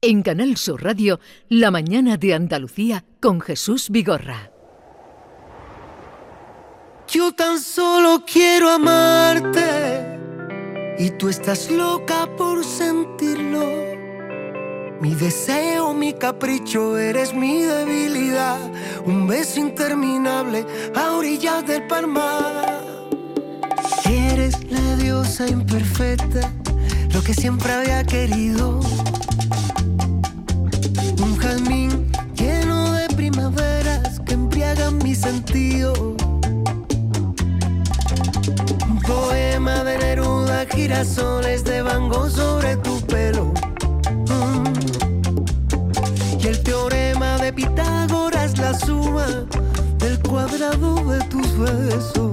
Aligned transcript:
En 0.00 0.22
Canal 0.22 0.56
Sur 0.56 0.84
Radio, 0.84 1.18
La 1.48 1.72
mañana 1.72 2.16
de 2.16 2.32
Andalucía 2.32 3.04
con 3.20 3.40
Jesús 3.40 3.90
Vigorra. 3.90 4.52
Yo 7.08 7.32
tan 7.32 7.58
solo 7.60 8.22
quiero 8.24 8.70
amarte 8.70 10.06
y 11.00 11.10
tú 11.10 11.28
estás 11.28 11.68
loca 11.72 12.28
por 12.36 12.64
sentirlo. 12.64 13.66
Mi 15.00 15.16
deseo, 15.16 15.92
mi 15.94 16.12
capricho, 16.12 16.96
eres 16.96 17.34
mi 17.34 17.62
debilidad. 17.62 18.60
Un 19.04 19.26
beso 19.26 19.58
interminable 19.58 20.64
a 20.94 21.16
orillas 21.16 21.66
del 21.66 21.84
palmar. 21.88 22.84
Eres 24.08 24.62
la 24.70 24.94
diosa 24.94 25.48
imperfecta, 25.48 26.52
lo 27.12 27.20
que 27.20 27.34
siempre 27.34 27.72
había 27.72 28.04
querido 28.04 28.78
mi 35.08 35.14
sentido. 35.14 35.94
Poema 39.06 39.82
de 39.82 39.96
Neruda, 39.96 40.66
girasoles 40.66 41.64
de 41.64 41.80
Van 41.80 42.10
sobre 42.30 42.76
tu 42.76 43.00
pelo. 43.06 43.54
Mm. 44.28 44.64
Y 46.38 46.46
el 46.46 46.62
teorema 46.62 47.38
de 47.38 47.54
Pitágoras, 47.54 48.58
la 48.58 48.78
suma 48.78 49.26
del 49.96 50.20
cuadrado 50.20 50.96
de 51.10 51.24
tus 51.24 51.58
besos. 51.58 52.32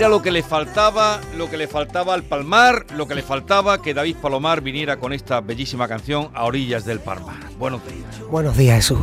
Era 0.00 0.08
lo 0.08 0.22
que 0.22 0.30
le 0.30 0.42
faltaba, 0.42 1.20
lo 1.36 1.50
que 1.50 1.58
le 1.58 1.68
faltaba 1.68 2.14
al 2.14 2.22
Palmar, 2.22 2.86
lo 2.96 3.06
que 3.06 3.14
le 3.14 3.20
faltaba 3.20 3.82
que 3.82 3.92
David 3.92 4.16
Palomar 4.16 4.62
viniera 4.62 4.96
con 4.96 5.12
esta 5.12 5.42
bellísima 5.42 5.86
canción 5.88 6.30
a 6.32 6.46
orillas 6.46 6.86
del 6.86 7.00
Palmar. 7.00 7.36
Buenos 7.58 7.82
días. 7.84 8.30
Buenos 8.30 8.56
días, 8.56 8.76
Jesús. 8.76 8.98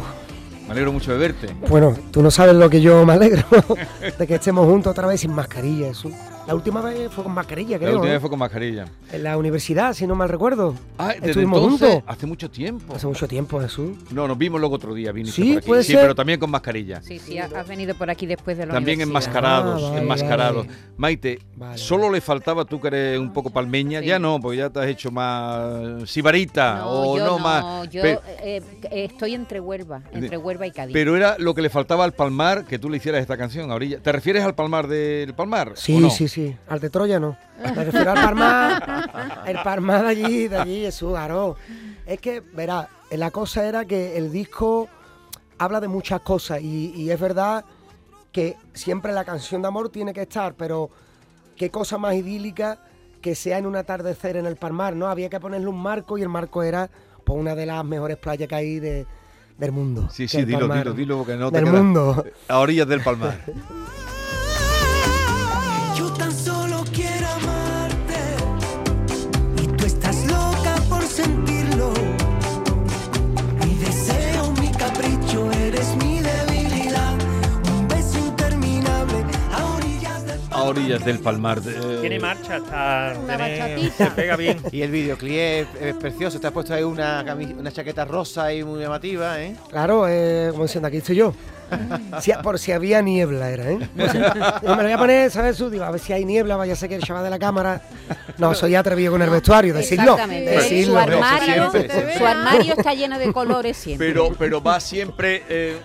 Me 0.66 0.72
alegro 0.72 0.92
mucho 0.92 1.12
de 1.12 1.20
verte. 1.20 1.56
Bueno, 1.70 1.96
tú 2.10 2.24
no 2.24 2.32
sabes 2.32 2.56
lo 2.56 2.68
que 2.68 2.82
yo 2.82 3.06
me 3.06 3.14
alegro 3.14 3.44
de 4.18 4.26
que 4.26 4.34
estemos 4.34 4.66
juntos 4.66 4.90
otra 4.90 5.06
vez 5.06 5.22
sin 5.22 5.34
mascarilla, 5.34 5.90
Jesús. 5.90 6.14
La 6.48 6.56
última 6.56 6.80
vez 6.80 7.12
fue 7.12 7.26
con 7.26 7.34
mascarilla, 7.34 7.78
creo. 7.78 7.90
La 7.90 7.96
última 7.98 8.14
vez 8.14 8.22
fue 8.22 8.30
con 8.30 8.40
mascarilla. 8.40 8.86
En 9.12 9.22
la 9.22 9.38
universidad, 9.38 9.94
si 9.94 10.08
no 10.08 10.16
mal 10.16 10.30
recuerdo. 10.30 10.76
Ah, 10.98 11.12
Estuvimos 11.22 11.60
juntos. 11.60 12.02
Hace 12.08 12.26
mucho 12.26 12.50
tiempo. 12.50 12.96
Hace 12.96 13.06
mucho 13.06 13.28
tiempo, 13.28 13.60
Jesús. 13.60 13.98
No, 14.12 14.30
nos 14.30 14.38
vimos 14.38 14.62
luego 14.62 14.76
otro 14.76 14.94
día, 14.94 15.12
viniste 15.12 15.42
sí, 15.42 15.50
por 15.50 15.58
aquí. 15.58 15.68
Puede 15.68 15.84
sí, 15.84 15.92
ser. 15.92 16.04
pero 16.04 16.16
también 16.16 16.40
con 16.40 16.50
mascarilla. 16.50 17.02
Sí, 17.02 17.20
sí, 17.20 17.38
has 17.38 17.68
venido 17.68 17.96
por 17.96 18.10
aquí 18.10 18.26
después 18.26 18.58
de 18.58 18.66
la 18.66 18.74
También 18.74 19.02
enmascarados, 19.02 19.92
ah, 19.94 19.98
enmascarados. 19.98 20.68
Maite, 20.96 21.40
solo 21.76 22.10
le 22.10 22.22
faltaba, 22.22 22.64
tú 22.64 22.80
que 22.80 22.88
eres 22.88 23.20
un 23.20 23.34
poco 23.34 23.50
palmeña, 23.50 24.00
ya 24.00 24.18
no, 24.18 24.40
porque 24.40 24.60
ya 24.60 24.70
te 24.70 24.80
has 24.80 24.88
hecho 24.88 25.12
más 25.12 26.10
sibarita 26.10 26.78
no, 26.78 26.90
o 26.90 27.18
yo 27.18 27.26
no, 27.26 27.32
no 27.32 27.40
más. 27.40 27.90
Yo 27.90 28.04
eh, 28.06 28.62
estoy 28.90 29.34
entre 29.34 29.60
Huelva, 29.60 30.02
entre 30.14 30.38
Huelva 30.38 30.66
y 30.66 30.72
Cádiz. 30.72 30.94
Pero 30.94 31.18
era 31.18 31.38
lo 31.40 31.54
que 31.54 31.62
le 31.62 31.70
faltaba 31.70 32.06
al 32.06 32.14
Palmar 32.14 32.64
que 32.64 32.80
tú 32.80 32.90
le 32.90 32.98
hicieras 32.98 33.20
esta 33.20 33.36
canción 33.36 33.70
a 33.70 33.76
orilla. 33.76 34.00
¿Te 34.00 34.14
refieres 34.14 34.44
al 34.44 34.56
Palmar 34.56 34.88
del 34.88 35.34
Palmar? 35.34 35.74
Sí, 35.76 36.10
sí, 36.10 36.30
sí. 36.30 36.37
Al 36.68 36.80
de 36.80 36.90
Troya 36.90 37.20
no. 37.20 37.38
Me 37.76 37.84
refiero 37.84 38.12
al 38.12 38.22
Parmar, 38.24 39.44
el 39.46 39.58
Parmar 39.64 40.04
de 40.04 40.08
allí, 40.10 40.48
de 40.48 40.58
allí, 40.58 40.82
Jesús, 40.82 41.12
claro. 41.12 41.56
Es 42.06 42.20
que, 42.20 42.42
verá, 42.42 42.88
la 43.12 43.32
cosa 43.32 43.68
era 43.68 43.86
que 43.86 44.18
el 44.18 44.32
disco 44.32 44.88
habla 45.58 45.80
de 45.80 45.88
muchas 45.88 46.22
cosas 46.22 46.62
y, 46.62 47.10
es 47.10 47.20
verdad 47.20 47.66
que 48.32 48.56
siempre 48.74 49.12
la 49.14 49.26
canción 49.26 49.62
de 49.62 49.70
amor 49.70 49.90
tiene 49.90 50.14
que 50.14 50.22
estar, 50.22 50.54
pero 50.54 50.90
qué 51.56 51.72
cosa 51.72 51.98
más 51.98 52.14
idílica 52.16 52.80
que 53.22 53.34
sea 53.34 53.58
en 53.58 53.66
un 53.66 53.76
atardecer 53.76 54.38
en 54.38 54.46
el 54.46 54.58
Palmar, 54.58 54.96
¿no? 54.96 55.08
Había 55.08 55.30
que 55.30 55.40
ponerle 55.40 55.68
un 55.68 55.82
marco 55.82 56.18
y 56.18 56.22
el 56.22 56.30
marco 56.30 56.62
era 56.62 56.90
pues, 57.24 57.40
una 57.40 57.56
de 57.56 57.66
las 57.66 57.84
mejores 57.84 58.18
playas 58.18 58.48
que 58.48 58.56
hay 58.56 58.80
del 58.80 59.72
mundo. 59.72 60.08
Sí, 60.12 60.28
sí, 60.28 60.46
dilo, 60.46 60.68
dilo, 60.68 60.94
dilo, 60.94 61.18
porque 61.18 61.36
no 61.36 61.52
te 61.52 61.58
Del 61.62 61.66
mundo. 61.66 62.24
A 62.48 62.60
orillas 62.60 62.88
del 62.88 63.02
Palmar. 63.02 63.40
orillas 80.78 81.06
del 81.06 81.20
Palmar. 81.20 81.62
Tiene 81.62 82.20
marcha, 82.20 82.58
está, 82.58 83.16
se 83.98 84.12
pega 84.12 84.36
bien. 84.36 84.60
Y 84.72 84.82
el 84.82 84.92
videoclip 84.92 85.68
es, 85.82 85.96
precioso. 85.96 86.40
Te 86.40 86.48
has 86.48 86.54
puesto 86.54 86.74
ahí 86.74 86.84
una, 86.84 87.26
una 87.58 87.72
chaqueta 87.72 88.06
rosa 88.06 88.54
y 88.54 88.64
muy 88.64 88.80
llamativa, 88.80 89.42
¿eh? 89.42 89.56
Claro, 89.70 90.08
eh, 90.08 90.50
como 90.52 90.64
diciendo, 90.64 90.88
aquí 90.88 90.98
estoy 90.98 91.16
yo. 91.18 91.34
por 92.44 92.60
si 92.60 92.72
había 92.72 93.02
niebla 93.02 93.50
era, 93.50 93.70
¿eh? 93.72 93.78
me 93.96 94.06
lo 94.64 94.84
voy 94.84 94.92
a 94.92 94.98
poner, 94.98 95.32
¿sabes? 95.32 95.58
Digo, 95.70 95.84
a 95.84 95.92
ver 95.92 96.00
si 96.00 96.14
hay 96.14 96.26
niebla, 96.26 96.56
vaya 96.56 96.74
a 96.74 96.76
ser 96.76 96.90
que 96.90 96.96
el 96.96 97.04
chaval 97.04 97.24
de 97.24 97.30
la 97.30 97.40
cámara. 97.40 97.82
No, 98.38 98.54
soy 98.54 98.76
atrevido 98.76 99.12
con 99.12 99.22
el 99.22 99.30
vestuario, 99.30 99.74
decirlo. 99.74 100.14
Exactamente. 100.14 100.86
Su, 100.86 100.98
armario, 100.98 101.72
su 102.18 102.26
armario 102.26 102.74
está 102.78 102.94
lleno 102.94 103.20
de 103.20 103.34
colores 103.34 103.78
siempre. 103.78 104.08
Pero, 104.08 104.32
pero 104.38 104.62
va 104.62 104.80
siempre, 104.80 105.44
eh, 105.50 105.78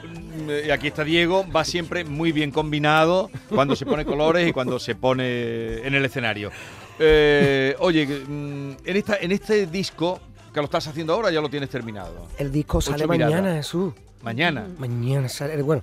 y 0.51 0.71
aquí 0.71 0.89
está 0.89 1.05
Diego, 1.05 1.45
va 1.55 1.65
siempre 1.65 2.05
muy 2.05 2.33
bien 2.33 2.51
combinado 2.51 3.31
cuando 3.49 3.77
se 3.77 3.87
pone 3.87 4.05
colores 4.05 4.49
y 4.49 4.53
cuando 4.53 4.79
se 4.79 4.95
pone 4.95 5.87
en 5.87 5.95
el 5.95 6.05
escenario. 6.05 6.51
Eh, 6.99 7.75
oye, 7.81 8.07
mm, 8.07 8.77
en, 8.85 8.97
esta, 8.97 9.17
en 9.17 9.33
este 9.33 9.67
disco 9.67 10.21
que 10.53 10.61
lo 10.61 10.65
estás 10.65 10.87
haciendo 10.87 11.15
ahora 11.15 11.31
ya 11.31 11.41
lo 11.41 11.49
tienes 11.49 11.71
terminado. 11.71 12.29
El 12.39 12.53
disco 12.53 12.81
sale 12.81 13.07
mañana, 13.07 13.55
Jesús. 13.55 13.93
Mañana. 14.23 14.69
Mañana 14.79 15.29
sale, 15.29 15.61
bueno. 15.63 15.83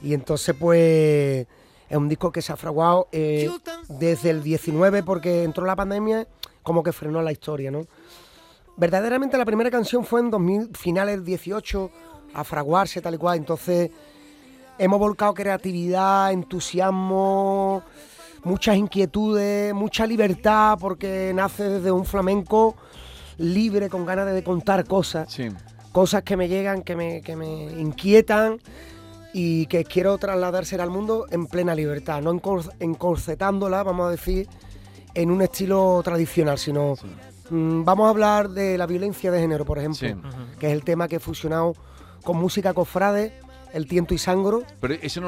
Y 0.00 0.14
entonces, 0.14 0.54
pues, 0.58 1.46
es 1.88 1.96
un 1.96 2.08
disco 2.08 2.30
que 2.30 2.42
se 2.42 2.52
ha 2.52 2.56
fraguado 2.56 3.08
eh, 3.12 3.50
desde 3.88 4.30
el 4.30 4.42
19 4.42 5.02
porque 5.02 5.42
entró 5.42 5.66
la 5.66 5.74
pandemia, 5.74 6.26
como 6.62 6.82
que 6.82 6.92
frenó 6.92 7.20
la 7.22 7.32
historia, 7.32 7.70
¿no? 7.70 7.86
Verdaderamente 8.76 9.36
la 9.36 9.44
primera 9.44 9.70
canción 9.70 10.04
fue 10.04 10.20
en 10.20 10.30
2000, 10.30 10.70
finales 10.76 11.16
del 11.16 11.24
18, 11.24 11.90
a 12.34 12.44
fraguarse 12.44 13.00
tal 13.00 13.14
y 13.14 13.18
cual. 13.18 13.38
Entonces, 13.38 13.90
hemos 14.78 14.98
volcado 14.98 15.34
creatividad, 15.34 16.32
entusiasmo, 16.32 17.82
muchas 18.44 18.76
inquietudes, 18.76 19.74
mucha 19.74 20.06
libertad, 20.06 20.78
porque 20.80 21.32
nace 21.34 21.68
desde 21.68 21.90
un 21.90 22.04
flamenco 22.04 22.76
libre, 23.38 23.88
con 23.88 24.04
ganas 24.04 24.32
de 24.32 24.42
contar 24.42 24.84
cosas. 24.84 25.32
Sí 25.32 25.48
cosas 25.92 26.22
que 26.22 26.36
me 26.36 26.48
llegan, 26.48 26.82
que 26.82 26.94
me, 26.94 27.64
inquietan 27.78 28.60
y 29.32 29.66
que 29.66 29.84
quiero 29.84 30.16
trasladarse 30.18 30.80
al 30.80 30.90
mundo 30.90 31.26
en 31.30 31.46
plena 31.46 31.74
libertad, 31.74 32.22
no 32.22 32.40
encorsetándola, 32.78 33.82
vamos 33.82 34.06
a 34.06 34.10
decir, 34.10 34.48
en 35.14 35.30
un 35.30 35.42
estilo 35.42 36.00
tradicional, 36.04 36.58
sino 36.58 36.94
mm, 37.50 37.84
vamos 37.84 38.06
a 38.06 38.10
hablar 38.10 38.48
de 38.50 38.78
la 38.78 38.86
violencia 38.86 39.30
de 39.30 39.40
género, 39.40 39.64
por 39.64 39.78
ejemplo, 39.78 40.08
que 40.58 40.68
es 40.68 40.72
el 40.72 40.84
tema 40.84 41.08
que 41.08 41.16
he 41.16 41.20
fusionado 41.20 41.74
con 42.28 42.36
música 42.36 42.74
cofrade, 42.74 43.32
el 43.72 43.86
tiento 43.86 44.12
y 44.12 44.18
sangro, 44.18 44.62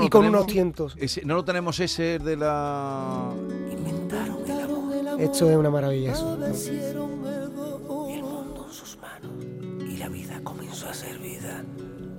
y 0.02 0.10
con 0.10 0.26
unos 0.26 0.46
tientos. 0.46 0.98
no 1.24 1.34
lo 1.34 1.46
tenemos 1.46 1.80
ese 1.80 2.18
de 2.18 2.36
la... 2.36 3.32
Esto 5.18 5.50
es 5.50 5.56
una 5.56 5.70
maravilla. 5.70 6.12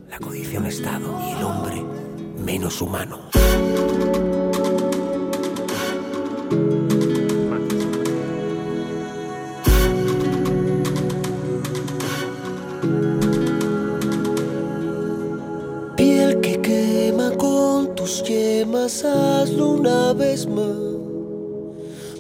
la 0.09 0.19
codicia 0.19 0.59
un 0.59 0.65
estado 0.65 1.19
y 1.27 1.31
el 1.31 1.43
hombre 1.43 1.83
menos 2.43 2.81
humano. 2.81 3.29
Hazlo 18.75 19.71
una 19.71 20.13
vez 20.13 20.47
más. 20.47 20.77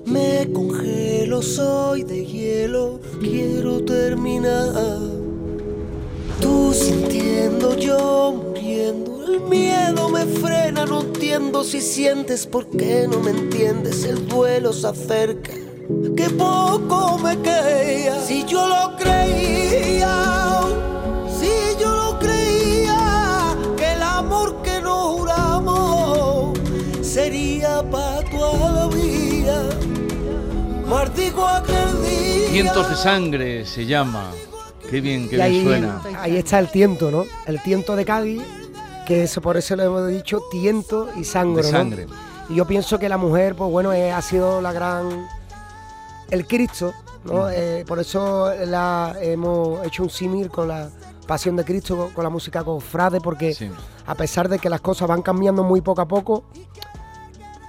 Me 0.05 0.51
congelo, 0.51 1.41
soy 1.41 2.03
de 2.03 2.25
hielo, 2.25 2.99
quiero 3.21 3.83
terminar. 3.83 4.99
Tú 6.41 6.73
sintiendo, 6.73 7.77
yo 7.77 8.33
muriendo, 8.43 9.23
el 9.25 9.41
miedo 9.41 10.09
me 10.09 10.25
frena, 10.25 10.85
no 10.85 11.01
entiendo 11.01 11.63
si 11.63 11.81
sientes, 11.81 12.45
por 12.47 12.67
qué 12.67 13.07
no 13.07 13.19
me 13.19 13.31
entiendes, 13.31 14.03
el 14.03 14.27
duelo 14.27 14.73
se 14.73 14.87
acerca. 14.87 15.53
Que 16.15 16.29
poco 16.31 17.17
me 17.19 17.37
queda, 17.39 18.21
si 18.25 18.45
yo 18.45 18.67
lo 18.67 18.97
creía, 18.97 20.40
Cientos 32.49 32.89
de 32.89 32.95
sangre 32.95 33.65
se 33.65 33.85
llama. 33.85 34.31
Qué 34.89 35.01
bien, 35.01 35.29
qué 35.29 35.35
Y 35.35 35.39
bien 35.39 35.41
ahí, 35.41 35.63
suena. 35.63 36.01
ahí 36.19 36.37
está 36.37 36.59
el 36.59 36.69
tiento, 36.69 37.11
¿no? 37.11 37.23
El 37.45 37.61
tiento 37.61 37.95
de 37.95 38.05
Cádiz, 38.05 38.41
que 39.05 39.23
eso 39.23 39.41
por 39.41 39.57
eso 39.57 39.75
le 39.75 39.85
hemos 39.85 40.07
dicho 40.09 40.41
tiento 40.51 41.09
y 41.15 41.23
sangre, 41.23 41.63
De 41.63 41.71
¿no? 41.71 41.77
sangre. 41.77 42.07
Y 42.49 42.55
yo 42.55 42.65
pienso 42.65 42.99
que 42.99 43.07
la 43.07 43.17
mujer, 43.17 43.55
pues 43.55 43.71
bueno, 43.71 43.93
eh, 43.93 44.11
ha 44.11 44.21
sido 44.21 44.61
la 44.61 44.73
gran. 44.73 45.27
el 46.29 46.47
Cristo, 46.47 46.93
¿no? 47.25 47.49
Eh, 47.49 47.83
por 47.87 47.99
eso 47.99 48.53
la, 48.65 49.15
hemos 49.21 49.85
hecho 49.85 50.03
un 50.03 50.09
símil 50.09 50.49
con 50.49 50.67
la 50.69 50.89
Pasión 51.27 51.55
de 51.57 51.63
Cristo, 51.65 51.95
con, 51.97 52.11
con 52.11 52.23
la 52.23 52.29
música 52.29 52.63
cofrade, 52.63 53.19
porque 53.21 53.53
Sí. 53.53 53.69
a 54.07 54.15
pesar 54.15 54.47
de 54.49 54.57
que 54.59 54.69
las 54.69 54.79
cosas 54.81 55.07
van 55.09 55.21
cambiando 55.21 55.63
muy 55.63 55.81
poco 55.81 56.01
a 56.01 56.07
poco, 56.07 56.43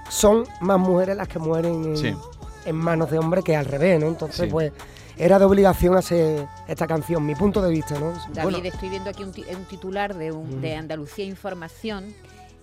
son 0.09 0.43
más 0.61 0.79
mujeres 0.79 1.15
las 1.17 1.27
que 1.27 1.39
mueren 1.39 1.83
en, 1.85 1.97
Sí. 1.97 2.15
En 2.65 2.75
manos 2.75 3.09
de 3.11 3.17
hombres 3.19 3.43
que 3.43 3.55
al 3.55 3.65
revés, 3.65 3.99
¿no? 3.99 4.07
Entonces, 4.07 4.45
Sí. 4.45 4.51
pues 4.51 4.71
era 5.17 5.37
de 5.39 5.45
obligación 5.45 5.95
hacer 5.95 6.47
esta 6.67 6.87
canción, 6.87 7.25
mi 7.25 7.35
punto 7.35 7.61
de 7.61 7.69
vista, 7.71 7.99
¿no? 7.99 8.11
David, 8.33 8.41
Bueno, 8.43 8.57
estoy 8.63 8.89
viendo 8.89 9.09
aquí 9.09 9.23
un, 9.23 9.31
ti- 9.31 9.45
un 9.55 9.65
titular 9.65 10.15
de, 10.15 10.31
un- 10.31 10.59
de 10.61 10.75
Andalucía 10.75 11.25
Información 11.25 12.13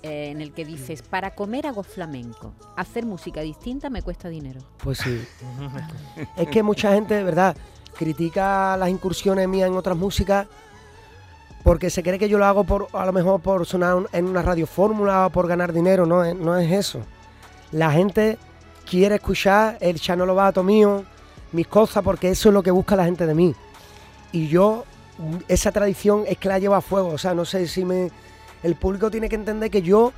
eh, 0.02 0.30
en 0.30 0.40
el 0.40 0.52
que 0.52 0.64
dices, 0.64 1.02
para 1.02 1.34
comer 1.34 1.66
hago 1.66 1.82
flamenco, 1.82 2.54
hacer 2.76 3.04
música 3.04 3.42
distinta 3.42 3.90
me 3.90 4.00
cuesta 4.00 4.30
dinero. 4.30 4.60
Pues 4.82 4.96
sí. 4.98 5.22
es 6.38 6.48
que 6.48 6.62
mucha 6.62 6.94
gente, 6.94 7.14
de 7.14 7.22
verdad, 7.22 7.54
critica 7.98 8.76
las 8.78 8.88
incursiones 8.88 9.46
mías 9.46 9.68
en 9.68 9.76
otras 9.76 9.96
músicas 9.98 10.46
porque 11.62 11.90
se 11.90 12.02
cree 12.02 12.18
que 12.18 12.28
yo 12.30 12.38
lo 12.38 12.46
hago 12.46 12.64
por 12.64 12.88
a 12.94 13.04
lo 13.04 13.12
mejor 13.12 13.40
por 13.42 13.66
sonar 13.66 13.94
un- 13.94 14.08
en 14.12 14.24
una 14.26 14.40
radio 14.42 14.66
fórmula 14.66 15.26
o 15.26 15.30
por 15.30 15.46
ganar 15.46 15.72
dinero, 15.72 16.06
no 16.06 16.32
no 16.34 16.56
es 16.56 16.72
eso. 16.72 17.00
La 17.70 17.92
gente 17.92 18.38
quiere 18.90 19.14
escuchar 19.14 19.78
el 19.80 20.00
Chano 20.00 20.26
Lobato 20.26 20.64
mío, 20.64 21.04
mis 21.52 21.68
cosas, 21.68 22.02
porque 22.02 22.28
eso 22.30 22.48
es 22.48 22.54
lo 22.54 22.62
que 22.62 22.72
busca 22.72 22.96
la 22.96 23.04
gente 23.04 23.24
de 23.24 23.34
mí. 23.34 23.54
Y 24.32 24.48
yo, 24.48 24.84
esa 25.46 25.70
tradición 25.70 26.24
es 26.26 26.38
que 26.38 26.48
la 26.48 26.58
llevo 26.58 26.74
a 26.74 26.80
fuego, 26.80 27.08
o 27.10 27.18
sea, 27.18 27.32
no 27.34 27.44
sé 27.44 27.66
si 27.68 27.84
me... 27.84 28.10
El 28.62 28.74
público 28.74 29.10
tiene 29.10 29.28
que 29.28 29.36
entender 29.36 29.70
que 29.70 29.80
yo 29.80 30.12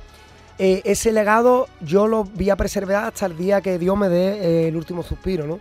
eh, 0.57 0.81
ese 0.85 1.11
legado 1.11 1.67
yo 1.81 2.07
lo 2.07 2.23
voy 2.25 2.49
a 2.49 2.55
preservar 2.57 3.05
hasta 3.05 3.27
el 3.27 3.37
día 3.37 3.61
que 3.61 3.77
Dios 3.79 3.95
me 3.97 4.09
dé 4.09 4.65
eh, 4.65 4.67
el 4.69 4.75
último 4.75 5.01
suspiro, 5.03 5.45
¿no? 5.47 5.59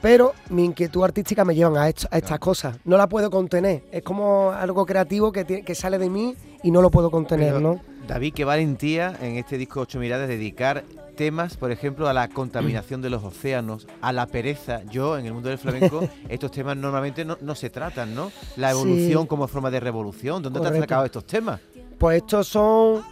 Pero 0.00 0.32
mi 0.50 0.64
inquietud 0.64 1.02
artística 1.04 1.44
me 1.44 1.54
llevan 1.54 1.76
a, 1.76 1.88
esto- 1.88 2.06
a 2.10 2.18
estas 2.18 2.38
cosas. 2.38 2.76
No 2.84 2.96
la 2.96 3.08
puedo 3.08 3.30
contener. 3.30 3.82
Es 3.90 4.02
como 4.02 4.50
algo 4.52 4.86
creativo 4.86 5.32
que, 5.32 5.44
tiene- 5.44 5.62
que 5.62 5.74
sale 5.74 5.98
de 5.98 6.08
mí 6.08 6.34
y 6.62 6.70
no 6.70 6.80
lo 6.80 6.90
puedo 6.90 7.10
contener, 7.10 7.54
Pero, 7.54 7.60
¿no? 7.60 7.80
David, 8.10 8.34
qué 8.34 8.44
valentía 8.44 9.14
en 9.22 9.36
este 9.36 9.56
disco 9.56 9.82
Ocho 9.82 10.00
Miradas 10.00 10.26
dedicar 10.26 10.82
temas, 11.16 11.56
por 11.56 11.70
ejemplo, 11.70 12.08
a 12.08 12.12
la 12.12 12.26
contaminación 12.26 13.00
de 13.02 13.08
los 13.08 13.22
océanos, 13.22 13.86
a 14.00 14.12
la 14.12 14.26
pereza. 14.26 14.80
Yo, 14.90 15.16
en 15.16 15.26
el 15.26 15.32
mundo 15.32 15.48
del 15.48 15.58
flamenco, 15.58 16.08
estos 16.28 16.50
temas 16.50 16.76
normalmente 16.76 17.24
no, 17.24 17.38
no 17.40 17.54
se 17.54 17.70
tratan, 17.70 18.12
¿no? 18.16 18.32
La 18.56 18.70
Sí. 18.72 18.76
evolución 18.80 19.26
como 19.28 19.46
forma 19.46 19.70
de 19.70 19.78
revolución. 19.78 20.42
¿Dónde 20.42 20.58
te 20.58 20.64
Correcto. 20.64 20.82
has 20.82 20.88
sacado 20.88 21.04
estos 21.04 21.24
temas? 21.24 21.60
Pues 21.98 22.16
estos 22.22 22.48
son 22.48 23.04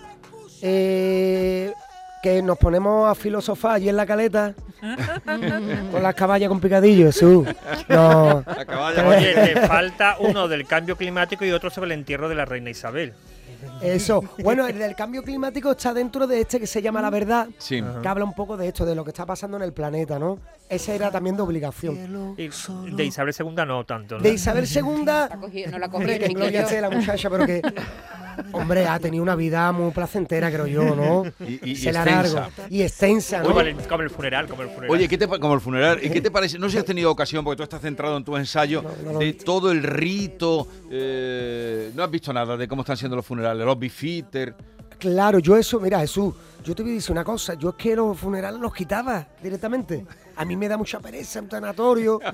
eh, 0.63 1.73
que 2.21 2.43
nos 2.43 2.59
ponemos 2.59 3.09
a 3.09 3.15
filosofar 3.15 3.77
allí 3.77 3.89
en 3.89 3.97
la 3.97 4.05
caleta 4.07 4.53
con 5.93 6.03
las 6.03 6.15
caballas 6.17 6.49
con 6.49 6.59
picadillo, 6.59 7.07
Jesús. 7.07 7.47
No, 7.89 8.43
La 8.45 8.65
caballa. 8.65 9.07
Oye, 9.09 9.33
te 9.35 9.61
falta 9.69 10.17
uno 10.19 10.49
del 10.49 10.67
cambio 10.67 10.97
climático 10.97 11.45
y 11.45 11.53
otro 11.53 11.71
sobre 11.71 11.87
el 11.87 12.01
entierro 12.01 12.29
de 12.29 12.35
la 12.35 12.45
reina 12.47 12.71
Isabel. 12.71 13.13
Eso. 13.83 14.23
Bueno, 14.43 14.67
el 14.67 14.79
del 14.79 14.95
cambio 14.95 15.23
climático 15.23 15.73
está 15.73 15.93
dentro 15.95 16.27
de 16.27 16.41
este 16.41 16.61
que 16.61 16.67
se 16.67 16.81
llama 16.83 17.01
La 17.03 17.11
Verdad, 17.11 17.49
Sí. 17.59 17.83
que 18.03 18.09
habla 18.09 18.25
un 18.25 18.35
poco 18.35 18.57
de 18.57 18.69
esto, 18.69 18.85
de 18.87 18.95
lo 18.95 19.05
que 19.05 19.11
está 19.11 19.25
pasando 19.27 19.57
en 19.57 19.63
el 19.63 19.73
planeta, 19.73 20.19
¿no? 20.19 20.39
Ese 20.69 20.95
era 20.95 21.11
también 21.11 21.35
de 21.37 21.43
obligación. 21.43 22.37
Y 22.37 22.49
de 22.95 23.05
Isabel 23.05 23.35
II 23.39 23.55
no 23.67 23.85
tanto. 23.85 24.17
¿no? 24.17 24.23
De 24.23 24.35
Isabel 24.35 24.67
II, 24.67 25.05
La 25.07 25.29
cogido- 25.41 25.71
no 25.71 25.79
la 25.79 25.89
cogí 25.89 26.07
que 26.19 26.29
gloria 26.29 26.63
esté 26.63 26.81
la 26.81 26.91
muchacha, 26.91 27.31
pero 27.31 27.47
que, 27.47 27.63
hombre, 28.53 28.87
ha 28.87 28.99
tenido 28.99 29.23
una 29.23 29.35
vida 29.35 29.73
muy 29.73 29.91
placentera, 29.93 30.51
creo 30.51 30.67
yo, 30.67 30.95
¿no? 30.95 31.25
Y, 31.47 31.71
y- 31.71 31.71
y 31.73 31.77
Se 31.77 31.91
la 31.91 32.03
extensa. 32.03 32.35
largo. 32.41 32.53
Y 32.69 32.83
extensa, 32.83 33.39
¿no? 33.39 33.47
Como 33.49 33.61
el, 33.63 33.77
como 33.77 34.03
el 34.03 34.11
funeral, 34.11 34.47
como 34.47 34.63
el 34.63 34.69
funeral. 34.69 34.91
Oye, 34.91 35.09
¿qué 35.09 35.17
te, 35.17 35.27
como 35.27 35.55
el 35.55 35.61
funeral, 35.63 35.99
¿y 36.05 36.11
qué 36.11 36.21
te 36.21 36.31
parece? 36.31 36.59
No 36.59 36.67
sé 36.67 36.73
si 36.73 36.79
has 36.79 36.85
tenido 36.85 37.11
ocasión, 37.11 37.45
porque 37.45 37.57
tú 37.57 37.63
estás 37.63 37.81
centrado 37.81 38.19
en 38.19 38.25
tu 38.25 38.37
ensayo, 38.37 38.83
No, 39.05 39.13
no 39.15 39.19
de 39.21 39.33
todo 39.33 39.73
el 39.73 39.83
rito. 39.83 40.69
eh, 40.91 41.91
no 41.95 42.03
has 42.05 42.11
visto 42.11 42.31
nada 42.33 42.57
de 42.59 42.69
cómo 42.69 42.83
están 42.83 42.97
siendo 42.99 43.17
los 43.17 43.25
funerales, 43.25 43.48
los 43.55 43.79
bifitter. 43.79 44.55
Claro, 44.99 45.39
yo 45.39 45.57
eso, 45.57 45.79
mira, 45.79 46.01
Jesús, 46.01 46.35
yo 46.65 46.75
te 46.75 46.83
voy 46.83 46.91
a 46.93 46.95
decir 46.97 47.13
una 47.13 47.23
cosa, 47.23 47.55
yo 47.55 47.69
es 47.71 47.75
que 47.77 47.95
los 47.95 48.19
funerales 48.19 48.61
los 48.61 48.75
quitaba 48.75 49.29
directamente. 49.41 50.05
A 50.37 50.45
mí 50.45 50.57
me 50.57 50.67
da 50.69 50.77
mucha 50.77 50.99
pereza 50.99 51.41
un 51.41 51.49
tanatorio. 51.49 52.19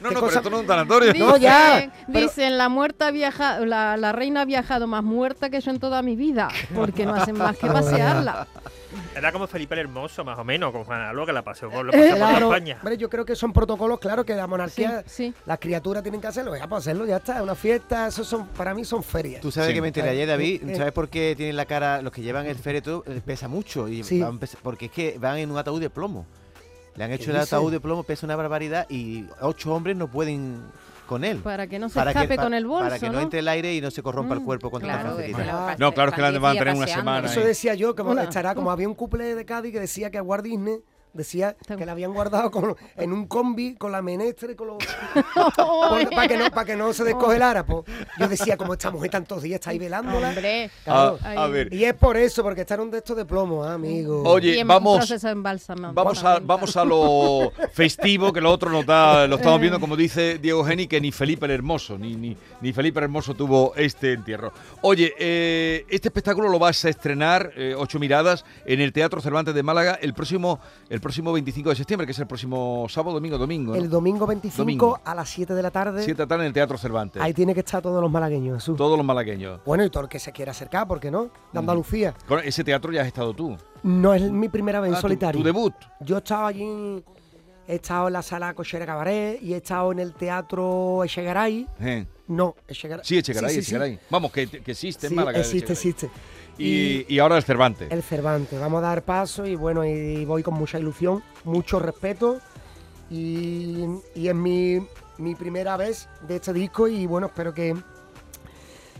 No, 0.00 0.08
¿Qué 0.10 0.14
no, 0.14 0.20
pero 0.20 0.20
cosa- 0.20 0.38
esto 0.38 0.50
no 0.50 0.56
es 0.56 0.62
un 0.62 0.66
tanatorio. 0.68 1.12
No, 1.14 1.36
ya, 1.36 1.74
Dicen, 1.76 1.92
pero- 2.06 2.20
dicen, 2.26 2.58
la 2.58 2.68
muerta 2.68 3.10
viaja, 3.10 3.60
la, 3.60 3.96
la 3.96 4.12
reina 4.12 4.42
ha 4.42 4.44
viajado 4.44 4.86
más 4.86 5.02
muerta 5.02 5.50
que 5.50 5.60
yo 5.60 5.70
en 5.72 5.78
toda 5.80 6.02
mi 6.02 6.14
vida, 6.14 6.48
porque 6.74 7.04
no 7.06 7.14
hacen 7.14 7.36
más 7.38 7.56
que 7.56 7.66
pasearla. 7.68 8.46
Era 9.16 9.32
como 9.32 9.46
Felipe 9.46 9.74
el 9.74 9.80
Hermoso, 9.80 10.24
más 10.24 10.38
o 10.38 10.44
menos, 10.44 10.72
como 10.72 10.84
Juan 10.84 11.00
Aló, 11.02 11.24
que 11.26 11.32
la 11.32 11.42
paseó 11.42 11.70
por, 11.70 11.86
paseó 11.90 12.00
por 12.08 12.16
toda 12.18 12.30
Claro, 12.30 12.46
España. 12.52 12.76
hombre, 12.80 12.96
yo 12.96 13.08
creo 13.10 13.24
que 13.24 13.36
son 13.36 13.52
protocolos, 13.52 13.98
claro, 13.98 14.24
que 14.24 14.34
la 14.34 14.46
monarquía, 14.46 15.04
sí. 15.06 15.32
las 15.46 15.58
criaturas 15.58 16.02
tienen 16.02 16.20
que 16.20 16.26
hacerlo, 16.26 16.56
ya 16.56 16.66
pues 16.68 16.80
hacerlo, 16.80 17.06
ya 17.06 17.16
está, 17.18 17.42
una 17.42 17.54
fiesta, 17.54 18.06
eso 18.08 18.24
son, 18.24 18.46
para 18.48 18.74
mí 18.74 18.84
son 18.84 19.02
ferias. 19.02 19.40
Tú 19.40 19.50
sabes 19.50 19.68
Sí. 19.68 19.74
que 19.74 19.80
me 19.82 19.88
enteré 19.88 20.08
ayer, 20.10 20.26
David. 20.28 20.68
Eh, 20.68 20.76
¿Sabes 20.76 20.92
por 20.92 21.08
qué 21.08 21.34
tienen 21.36 21.56
la 21.56 21.66
cara, 21.66 22.02
los 22.02 22.12
que 22.12 22.22
llevan 22.22 22.46
el 22.46 22.56
féretro, 22.56 23.04
eh, 23.06 23.20
pesa 23.24 23.48
mucho? 23.48 23.88
Y 23.88 24.02
Sí. 24.04 24.20
van 24.20 24.38
pesa- 24.38 24.58
porque 24.62 24.86
es 24.86 24.90
que 24.92 25.16
van 25.18 25.38
en 25.38 25.50
un 25.50 25.58
ataúd 25.58 25.80
de 25.80 25.90
plomo. 25.90 26.26
Le 26.96 27.04
han 27.04 27.12
hecho 27.12 27.30
el 27.32 27.36
ataúd 27.38 27.72
de 27.72 27.80
plomo, 27.80 28.04
pesa 28.04 28.24
una 28.24 28.36
barbaridad 28.36 28.86
y 28.88 29.24
ocho 29.40 29.74
hombres 29.74 29.96
no 29.96 30.06
pueden 30.08 30.62
con 31.06 31.24
él. 31.24 31.38
Para 31.38 31.66
que 31.66 31.78
no 31.78 31.88
se 31.88 31.94
Para 31.94 32.12
que- 32.12 32.18
escape 32.20 32.36
pa- 32.36 32.42
con 32.42 32.54
el 32.54 32.66
bolso, 32.66 32.84
Para 32.84 32.98
que 32.98 33.06
no, 33.06 33.12
¿no? 33.14 33.20
entre 33.20 33.40
el 33.40 33.48
aire 33.48 33.74
y 33.74 33.80
no 33.80 33.90
se 33.90 34.02
corrompa 34.02 34.34
el 34.34 34.40
Mm, 34.40 34.44
cuerpo 34.44 34.70
con 34.70 34.80
tanta 34.82 35.00
Claro, 35.00 35.16
que 35.18 35.32
pa- 35.32 35.76
No, 35.78 35.92
claro, 35.92 36.10
es 36.10 36.14
que 36.16 36.22
la 36.22 36.30
van 36.38 36.56
a 36.56 36.58
tener 36.58 36.74
una 36.74 36.86
semana. 36.86 37.28
Eso 37.28 37.40
ahí. 37.40 37.46
decía 37.46 37.74
yo, 37.74 37.94
como 37.94 38.10
Hola. 38.10 38.24
estará, 38.24 38.54
como 38.54 38.70
había 38.70 38.88
un 38.88 38.94
couple 38.94 39.34
de 39.34 39.44
Cádiz 39.44 39.72
que 39.72 39.80
decía 39.80 40.10
que 40.10 40.18
a 40.18 40.22
Walt 40.22 40.44
Disney 40.44 40.78
decía 41.14 41.56
que 41.78 41.86
la 41.86 41.92
habían 41.92 42.12
guardado 42.12 42.50
con- 42.50 42.76
en 42.96 43.12
un 43.12 43.26
combi 43.26 43.74
con 43.76 43.90
la 43.92 44.02
menestre, 44.02 44.54
con 44.54 44.66
los 44.68 44.78
para 46.14 46.28
que 46.28 46.36
no, 46.36 46.50
para 46.50 46.64
que 46.64 46.76
no 46.76 46.92
se 46.92 47.04
descongelara. 47.04 47.64
pues. 47.64 47.84
Yo 48.18 48.28
decía, 48.28 48.56
como 48.56 48.74
esta 48.74 48.90
mujer 48.90 49.10
tantos 49.10 49.42
días 49.42 49.54
está 49.60 49.70
ahí 49.70 49.78
velándola. 49.78 50.28
Hombre. 50.30 50.70
Claro. 50.84 51.18
Ah, 51.22 51.44
a 51.44 51.46
ver. 51.48 51.72
Y 51.72 51.84
es 51.84 51.94
por 51.94 52.16
eso, 52.16 52.42
porque 52.42 52.62
está 52.62 52.74
en 52.74 52.80
un 52.80 52.90
de 52.90 52.98
estos 52.98 53.16
de 53.16 53.24
plomo, 53.24 53.64
ah, 53.64 53.74
amigo. 53.74 54.22
y 54.24 54.28
Oye, 54.28 54.60
en 54.60 54.68
vamos. 54.68 54.98
proceso 54.98 55.26
de 55.26 55.32
embalsamamiento. 55.32 55.94
Vamos 55.94 56.24
a, 56.24 56.38
vamos 56.40 56.76
a 56.76 56.84
lo 56.84 57.52
festivo, 57.72 58.32
que 58.32 58.40
lo 58.40 58.50
otro 58.50 58.70
no 58.70 58.82
da, 58.82 59.26
lo 59.26 59.36
estamos 59.36 59.60
viendo, 59.60 59.80
como 59.80 59.96
dice 59.96 60.38
Diego 60.38 60.64
Geni, 60.64 60.86
que 60.86 61.00
ni 61.00 61.12
Felipe 61.12 61.46
el 61.46 61.52
Hermoso, 61.52 61.98
ni, 61.98 62.16
ni, 62.16 62.36
ni 62.60 62.72
Felipe 62.72 62.98
el 63.00 63.04
Hermoso 63.04 63.34
tuvo 63.34 63.74
este 63.76 64.12
entierro. 64.12 64.52
Oye, 64.82 65.14
eh, 65.18 65.84
este 65.88 66.08
espectáculo 66.08 66.48
lo 66.48 66.58
vas 66.58 66.84
a 66.84 66.88
estrenar, 66.88 67.52
eh, 67.56 67.74
Ocho 67.76 67.98
Miradas, 67.98 68.44
en 68.66 68.80
el 68.80 68.92
Teatro 68.92 69.20
Cervantes 69.20 69.54
de 69.54 69.62
Málaga 69.62 69.98
el 70.00 70.14
próximo, 70.14 70.60
el 70.88 71.00
próximo 71.04 71.32
25 71.32 71.68
de 71.70 71.76
septiembre, 71.76 72.06
que 72.06 72.10
es 72.12 72.18
el 72.18 72.26
próximo 72.26 72.86
sábado, 72.88 73.12
domingo, 73.14 73.38
domingo. 73.38 73.74
El 73.76 73.88
domingo 73.88 74.26
25 74.26 74.56
Domingo. 74.62 75.00
a 75.04 75.14
las 75.14 75.28
7 75.28 75.54
de 75.54 75.62
la 75.62 75.70
tarde. 75.70 76.02
Siete 76.02 76.16
de 76.18 76.24
la 76.24 76.28
tarde 76.28 76.42
en 76.44 76.46
el 76.48 76.52
Teatro 76.52 76.76
Cervantes. 76.78 77.22
Ahí 77.22 77.32
tiene 77.32 77.54
que 77.54 77.60
estar 77.60 77.80
todos 77.80 78.02
los 78.02 78.10
malagueños, 78.10 78.56
Jesús. 78.56 78.76
Todos 78.76 78.96
los 78.96 79.06
malagueños. 79.06 79.60
Bueno, 79.64 79.84
y 79.84 79.90
todo 79.90 80.02
el 80.02 80.08
que 80.08 80.18
se 80.18 80.32
quiera 80.32 80.50
acercar, 80.50 80.88
¿por 80.88 80.98
qué 80.98 81.10
no? 81.12 81.30
De 81.52 81.58
Andalucía. 81.60 82.14
Con 82.26 82.40
ese 82.40 82.64
teatro 82.64 82.90
ya 82.90 83.02
has 83.02 83.06
estado 83.06 83.32
tú. 83.34 83.56
No 83.84 84.12
es 84.14 84.22
mi 84.32 84.48
primera 84.48 84.80
vez 84.80 84.88
en 84.88 84.94
Ah, 84.94 84.98
tu- 84.98 85.02
solitario. 85.02 85.40
Tu, 85.40 85.44
debut. 85.46 85.74
Yo 86.00 86.16
he 86.16 86.18
estado 86.18 86.46
allí, 86.46 86.64
he 87.68 87.74
estado 87.76 88.06
en 88.08 88.12
la 88.14 88.22
sala 88.22 88.54
Cochera 88.54 88.86
Cabaret 88.86 89.42
y 89.42 89.54
he 89.54 89.58
estado 89.58 89.92
en 89.92 89.98
el 90.00 90.14
teatro 90.14 91.04
Echegaray. 91.04 91.68
Eh. 91.80 92.06
No, 92.28 92.54
Echegaray. 92.66 93.04
Sí, 93.04 93.18
Echegaray, 93.18 93.50
Sí, 93.50 93.56
sí, 93.56 93.62
sí. 93.62 93.70
Echegaray. 93.74 93.98
Vamos, 94.08 94.32
que, 94.32 94.46
que 94.48 94.70
existe 94.72 95.08
en 95.08 95.14
Málaga. 95.14 95.38
existe, 95.40 95.72
existe. 95.74 96.10
Y, 96.58 97.04
y 97.12 97.18
ahora 97.18 97.36
el 97.36 97.42
Cervantes. 97.42 97.90
El 97.90 98.02
Cervantes. 98.02 98.60
Vamos 98.60 98.78
a 98.78 98.88
dar 98.88 99.02
paso 99.02 99.44
y 99.46 99.56
bueno, 99.56 99.84
y 99.84 100.24
voy 100.24 100.42
con 100.42 100.54
mucha 100.54 100.78
ilusión, 100.78 101.22
mucho 101.44 101.78
respeto. 101.78 102.38
Y, 103.10 103.84
y 104.14 104.28
es 104.28 104.34
mi, 104.34 104.78
mi 105.18 105.34
primera 105.34 105.76
vez 105.76 106.08
de 106.26 106.36
este 106.36 106.52
disco 106.52 106.88
y 106.88 107.06
bueno, 107.06 107.26
espero 107.26 107.52
que, 107.52 107.74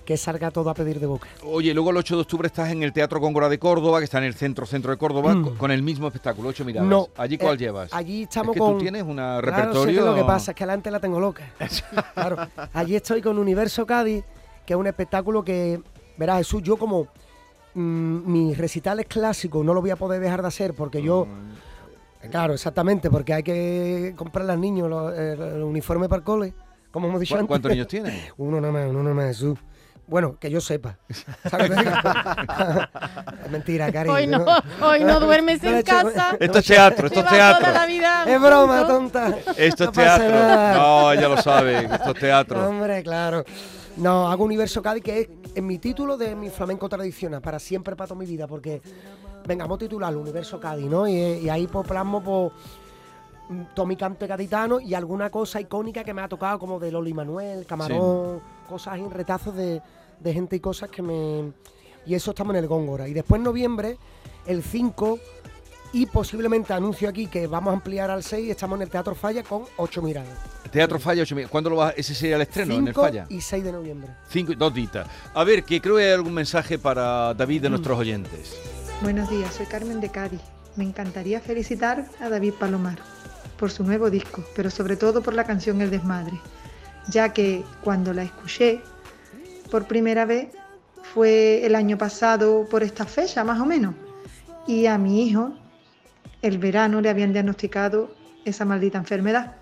que 0.05 0.17
salga 0.17 0.51
todo 0.51 0.69
a 0.71 0.75
pedir 0.75 1.01
de 1.01 1.07
boca. 1.07 1.29
Oye, 1.43 1.73
luego 1.73 1.91
el 1.91 1.97
8 1.97 2.17
de 2.17 2.21
octubre 2.23 2.47
estás 2.47 2.71
en 2.71 2.83
el 2.83 2.93
Teatro 2.93 3.19
Góngora 3.19 3.49
de 3.49 3.59
Córdoba, 3.59 3.99
que 4.01 4.05
está 4.05 4.19
en 4.19 4.25
el 4.25 4.35
centro 4.35 4.67
centro 4.67 4.91
de 4.91 4.99
Córdoba, 4.99 5.35
Mm. 5.35 5.43
co- 5.45 5.55
con 5.55 5.71
el 5.71 5.83
mismo 5.83 6.07
espectáculo, 6.09 6.51
ocho 6.51 6.65
miradas. 6.65 6.89
No, 6.89 7.09
¿Allí 7.17 7.39
cuál 7.39 7.55
eh, 7.55 7.59
llevas? 7.59 7.93
Allí 7.95 8.23
es 8.23 8.29
estamos 8.29 8.53
que 8.53 8.59
con... 8.61 8.73
tú 8.73 8.79
tienes 8.81 9.03
un 9.03 9.15
Claro, 9.17 9.41
repertorio... 9.41 10.01
que 10.05 10.11
lo 10.11 10.15
que 10.15 10.25
pasa 10.25 10.51
es 10.51 10.57
que 10.57 10.67
la 10.67 10.73
antes 10.75 10.93
la 10.93 11.01
tengo 11.01 11.19
loca. 11.19 11.51
claro, 12.15 12.37
allí 12.75 12.97
estoy 12.97 13.23
con 13.23 13.39
Universo 13.39 13.87
Cádiz, 13.87 14.23
que 14.67 14.75
es 14.75 14.79
un 14.79 14.87
espectáculo 14.87 15.43
que, 15.43 15.81
verás 16.19 16.39
Jesús, 16.39 16.63
yo 16.63 16.77
como 16.77 17.09
mm, 17.75 18.31
mis 18.33 18.57
recitales 18.59 19.07
clásicos 19.07 19.65
no 19.65 19.75
lo 19.75 19.81
voy 19.81 19.91
a 19.91 19.97
poder 19.97 20.21
dejar 20.21 20.43
de 20.43 20.49
hacer 20.49 20.75
porque 20.75 21.03
yo... 21.03 21.27
Mm. 21.27 21.75
Claro, 22.31 22.55
exactamente, 22.55 23.11
porque 23.11 23.35
hay 23.35 23.43
que 23.43 24.15
comprarle 24.17 24.53
al 24.55 24.61
niños 24.61 24.89
los, 24.89 25.13
el- 25.13 25.43
el 25.43 25.63
uniforme 25.63 26.09
para 26.09 26.21
el 26.21 26.25
cole, 26.25 26.55
como 26.91 27.09
hemos 27.09 27.21
dicho 27.21 27.35
¿Cu- 27.35 27.41
antes. 27.41 27.49
¿Cuántos 27.49 27.71
niños 27.71 27.87
tienes? 27.87 28.33
Uno 28.39 28.63
nada 28.63 28.73
más, 28.73 28.87
uno 28.89 29.03
nada 29.03 29.15
más, 29.15 29.27
Jesús. 29.27 29.59
Bueno, 30.07 30.39
que 30.39 30.51
yo 30.51 30.59
sepa. 30.61 30.97
¿Sabes 31.51 31.69
lo 31.69 31.77
que 31.77 31.83
te 31.83 31.89
digo? 31.91 32.01
es 33.45 33.51
mentira, 33.51 33.93
cariño. 33.93 34.15
Hoy 34.15 34.27
no, 34.27 34.45
hoy 34.81 35.05
no 35.05 35.21
duermes 35.27 35.63
No 35.63 35.71
en 35.71 35.83
casa. 35.83 36.37
Esto 36.41 36.59
es 36.61 36.65
teatro, 36.67 37.07
esto 37.09 37.21
es 37.21 37.25
la 37.27 37.31
teatro. 37.31 37.87
vida 37.89 38.25
Es 38.27 38.41
broma, 38.41 38.87
tonta. 38.87 39.35
Esto 39.59 39.85
es 39.85 39.93
teatro. 39.93 40.31
No, 40.79 41.13
ella 41.13 41.29
lo 41.29 41.37
sabe, 41.43 41.85
esto 41.85 42.11
es 42.13 42.19
teatro. 42.21 42.69
Hombre, 42.69 43.03
claro. 43.03 43.45
No, 43.97 44.29
hago 44.29 44.45
Universo 44.45 44.83
Cádiz, 44.83 45.03
que 45.05 45.21
es 45.21 45.29
en 45.55 45.67
mi 45.67 45.79
título 45.79 46.17
de 46.17 46.35
mi 46.35 46.51
flamenco 46.51 46.89
tradicional, 46.89 47.41
para 47.41 47.59
siempre, 47.59 47.95
para 47.95 48.09
toda 48.09 48.19
mi 48.19 48.27
vida, 48.27 48.47
porque, 48.47 48.83
venga, 49.47 49.65
vamos 49.65 49.77
a 49.77 49.79
titularlo 49.81 50.21
Universo 50.21 50.59
Cádiz, 50.59 50.87
¿no? 50.87 51.07
Y, 51.07 51.15
y 51.15 51.49
ahí 51.49 51.69
pues 51.69 51.87
plasmo 51.87 52.23
pues, 52.23 52.53
mm, 53.51 53.75
todo 53.75 53.87
mi 53.87 53.97
cante 53.97 54.27
gaditano 54.27 54.81
y 54.81 54.95
alguna 54.95 55.31
cosa 55.31 55.61
icónica 55.61 56.03
que 56.03 56.13
me 56.13 56.23
ha 56.23 56.29
tocado, 56.29 56.59
como 56.59 56.81
de 56.81 56.91
Loli 56.91 57.15
Manuel, 57.15 57.67
Camarón, 57.67 58.41
cosas 58.69 58.99
en 58.99 59.11
retazos 59.11 59.55
de, 59.55 59.81
de 60.21 60.33
gente 60.33 60.57
y 60.57 60.61
cosas 60.61 60.91
que 60.91 61.03
me... 61.03 61.53
Y 62.07 62.15
eso 62.15 62.33
estamos 62.33 62.55
en 62.55 62.63
el 62.63 62.69
Góngora. 62.69 63.09
Y 63.09 63.15
después 63.15 63.39
en 63.39 63.45
noviembre, 63.45 63.97
el 64.45 64.63
5, 64.63 65.19
y 65.93 66.07
posiblemente 66.07 66.73
anuncio 66.73 67.09
aquí 67.09 67.29
que 67.29 67.47
vamos 67.47 67.71
a 67.71 67.75
ampliar 67.75 68.11
al 68.11 68.25
6, 68.25 68.51
estamos 68.51 68.77
en 68.77 68.83
el 68.83 68.91
Teatro 68.91 69.15
Falla 69.15 69.43
con 69.45 69.63
8 69.77 70.03
miradas. 70.03 70.37
Teatro 70.75 70.99
Falla, 70.99 71.23
ocho 71.23 71.37
miradas. 71.37 71.53
¿Cuándo 71.53 71.71
lo 71.71 71.77
vas? 71.77 71.95
Ese 71.97 72.17
sería 72.17 72.35
el 72.35 72.43
estreno, 72.43 72.75
en 72.75 72.81
el 72.89 72.95
5 72.95 73.01
Falla. 73.01 73.27
y 73.29 73.41
6 73.41 73.63
de 73.63 73.71
noviembre. 73.71 74.11
Cinco, 74.29 74.51
y- 74.53 74.57
dos 74.57 74.75
ditas. 74.75 75.07
A 75.33 75.45
ver, 75.45 75.63
que 75.63 75.81
creo 75.81 75.97
que 75.99 76.03
hay 76.03 76.13
algún 76.13 76.35
mensaje 76.35 76.81
para 76.81 77.33
David 77.33 77.61
Mm. 77.61 77.63
de 77.63 77.71
nuestros 77.71 77.97
oyentes. 77.97 78.57
Buenos 79.01 79.31
días, 79.31 79.55
soy 79.55 79.67
Carmen 79.67 80.01
de 80.01 80.09
Cádiz. 80.11 80.41
Me 80.75 80.83
encantaría 80.83 81.41
felicitar 81.41 82.07
a 82.21 82.29
David 82.29 82.55
Palomar 82.59 82.99
por 83.57 83.71
su 83.71 83.85
nuevo 83.85 84.11
disco, 84.11 84.45
pero 84.57 84.69
sobre 84.69 84.97
todo 84.97 85.23
por 85.23 85.35
la 85.35 85.45
canción 85.45 85.81
El 85.81 85.91
Desmadre, 85.93 86.41
ya 87.07 87.33
que 87.33 87.63
cuando 87.85 88.13
la 88.13 88.25
escuché 88.25 88.81
por 89.71 89.87
primera 89.87 90.25
vez 90.25 90.49
fue 91.15 91.65
el 91.65 91.77
año 91.77 91.97
pasado 91.97 92.67
por 92.69 92.83
esta 92.83 93.05
fecha, 93.05 93.45
más 93.45 93.61
o 93.61 93.65
menos, 93.65 93.95
y 94.67 94.87
a 94.87 94.99
mi 94.99 95.25
hijo 95.25 95.53
el 96.43 96.59
verano 96.59 97.01
le 97.01 97.11
habían 97.11 97.33
diagnosticado 97.33 98.13
esa 98.45 98.65
maldita 98.65 98.99
enfermedad. 98.99 99.55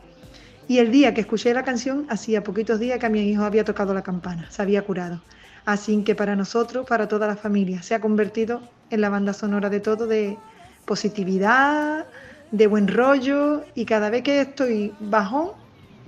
Y 0.72 0.78
el 0.78 0.90
día 0.90 1.12
que 1.12 1.20
escuché 1.20 1.52
la 1.52 1.64
canción, 1.64 2.06
hacía 2.08 2.42
poquitos 2.42 2.80
días 2.80 2.98
que 2.98 3.04
a 3.04 3.10
mi 3.10 3.20
hijo 3.20 3.44
había 3.44 3.62
tocado 3.62 3.92
la 3.92 4.00
campana, 4.00 4.46
se 4.48 4.62
había 4.62 4.80
curado. 4.80 5.20
Así 5.66 6.02
que 6.02 6.14
para 6.14 6.34
nosotros, 6.34 6.86
para 6.88 7.08
toda 7.08 7.26
la 7.26 7.36
familia, 7.36 7.82
se 7.82 7.94
ha 7.94 8.00
convertido 8.00 8.62
en 8.88 9.02
la 9.02 9.10
banda 9.10 9.34
sonora 9.34 9.68
de 9.68 9.80
todo, 9.80 10.06
de 10.06 10.38
positividad, 10.86 12.06
de 12.52 12.66
buen 12.68 12.88
rollo, 12.88 13.64
y 13.74 13.84
cada 13.84 14.08
vez 14.08 14.22
que 14.22 14.40
estoy 14.40 14.94
bajón, 14.98 15.50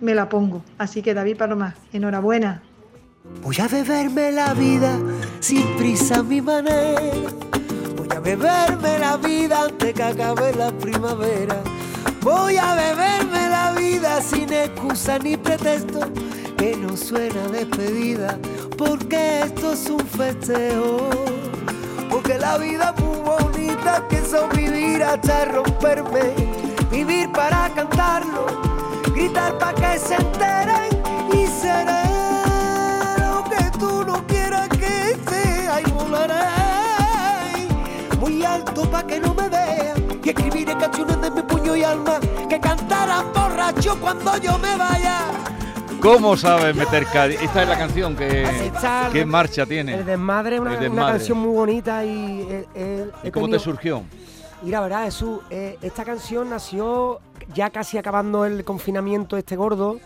me 0.01 0.15
la 0.15 0.31
pongo. 0.31 0.65
Así 0.79 1.03
que 1.03 1.13
David 1.13 1.37
Palomar, 1.37 1.75
enhorabuena. 1.93 2.63
Voy 3.43 3.57
a 3.61 3.69
beberme 3.69 4.33
la 4.33 4.55
vida 4.55 4.99
sin 5.41 5.67
prisa 5.77 6.21
a 6.21 6.23
mi 6.23 6.41
manera. 6.41 7.31
Voy 7.99 8.09
a 8.17 8.19
beberme 8.19 8.99
la 8.99 9.19
vida 9.19 9.65
antes 9.65 9.93
que 9.93 10.03
acabe 10.03 10.55
la 10.55 10.73
primavera. 10.73 11.61
Voy 12.23 12.57
a 12.57 12.75
beberme 12.75 13.44
sin 14.23 14.53
excusa 14.53 15.19
ni 15.19 15.37
pretexto. 15.37 16.01
Que 16.57 16.77
no 16.77 16.97
suena 16.97 17.49
despedida, 17.49 18.39
porque 18.79 19.43
esto 19.43 19.73
es 19.73 19.91
un 19.91 20.01
festejo. 20.01 21.11
Porque 22.11 22.39
la 22.39 22.59
vida 22.59 22.95
es 22.97 23.03
muy 23.03 23.19
bonita, 23.19 24.05
son 24.31 24.49
vivir 24.51 25.03
hasta 25.03 25.45
romperme. 25.47 26.35
Vivir 26.91 27.31
para 27.33 27.71
cantarlo, 27.75 28.47
gritar 29.15 29.59
para 29.59 29.75
que 29.75 29.99
se 29.99 30.15
enteren 30.15 30.89
y 31.33 31.47
seré 31.47 32.05
lo 33.19 33.45
que 33.51 33.79
tú 33.79 34.05
no 34.05 34.25
quieras 34.27 34.69
que 34.69 35.17
sea 35.29 35.81
y 35.81 35.91
volaré 35.91 36.35
muy 38.21 38.45
alto 38.45 38.89
para 38.91 39.07
que 39.07 39.19
no 39.19 39.35
me 39.35 39.49
vean 39.49 40.21
y 40.23 40.29
escribiré 40.29 40.79
canciones 40.79 41.21
de 41.21 41.31
mi 41.33 41.43
puño 41.43 41.75
y 41.75 41.83
alma 41.83 42.21
que 42.49 42.61
cantarán 42.61 43.24
borracho 43.73 44.01
cuando 44.01 44.37
yo 44.39 44.59
me 44.59 44.77
vaya. 44.77 45.21
¿Cómo 46.01 46.37
sabes 46.37 46.77
meter 46.77 47.07
Cádiz? 47.07 47.41
Esta 47.41 47.63
es 47.63 47.69
la 47.69 47.79
canción 47.79 48.15
que, 48.15 48.47
¿qué 49.13 49.25
marcha 49.25 49.65
tiene. 49.65 49.95
El 49.95 50.05
desmadre 50.05 50.57
es 50.57 50.61
una, 50.61 50.79
una 50.91 51.07
canción 51.07 51.39
muy 51.39 51.55
bonita 51.55 52.05
y... 52.05 52.43
eh, 52.43 52.67
eh, 52.75 53.11
¿Y 53.25 53.31
cómo 53.31 53.47
te 53.47 53.53
tenido- 53.53 53.59
surgió? 53.61 54.03
Mira, 54.63 54.81
verás, 54.81 55.05
Jesús, 55.07 55.41
eh, 55.51 55.79
esta 55.83 56.05
canción 56.05 56.49
nació 56.51 57.21
ya 57.55 57.69
casi 57.71 57.99
acabando 57.99 58.45
el 58.47 58.65
confinamiento 58.65 59.37
este 59.37 59.57
gordo 59.57 59.99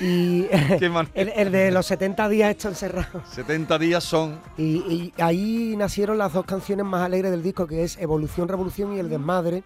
y 0.00 0.46
el, 1.14 1.32
el 1.34 1.52
de 1.52 1.70
los 1.70 1.86
70 1.86 2.28
días 2.28 2.50
esto 2.50 2.68
encerrado. 2.68 3.22
70 3.30 3.78
días 3.78 4.04
son. 4.04 4.38
Y, 4.58 4.64
y 4.64 5.14
ahí 5.18 5.74
nacieron 5.76 6.16
las 6.18 6.32
dos 6.32 6.44
canciones 6.46 6.84
más 6.86 7.02
alegres 7.02 7.30
del 7.30 7.42
disco, 7.42 7.66
que 7.66 7.84
es 7.84 7.98
Evolución, 7.98 8.48
Revolución 8.48 8.94
y 8.94 8.98
El 9.00 9.08
Desmadre. 9.10 9.64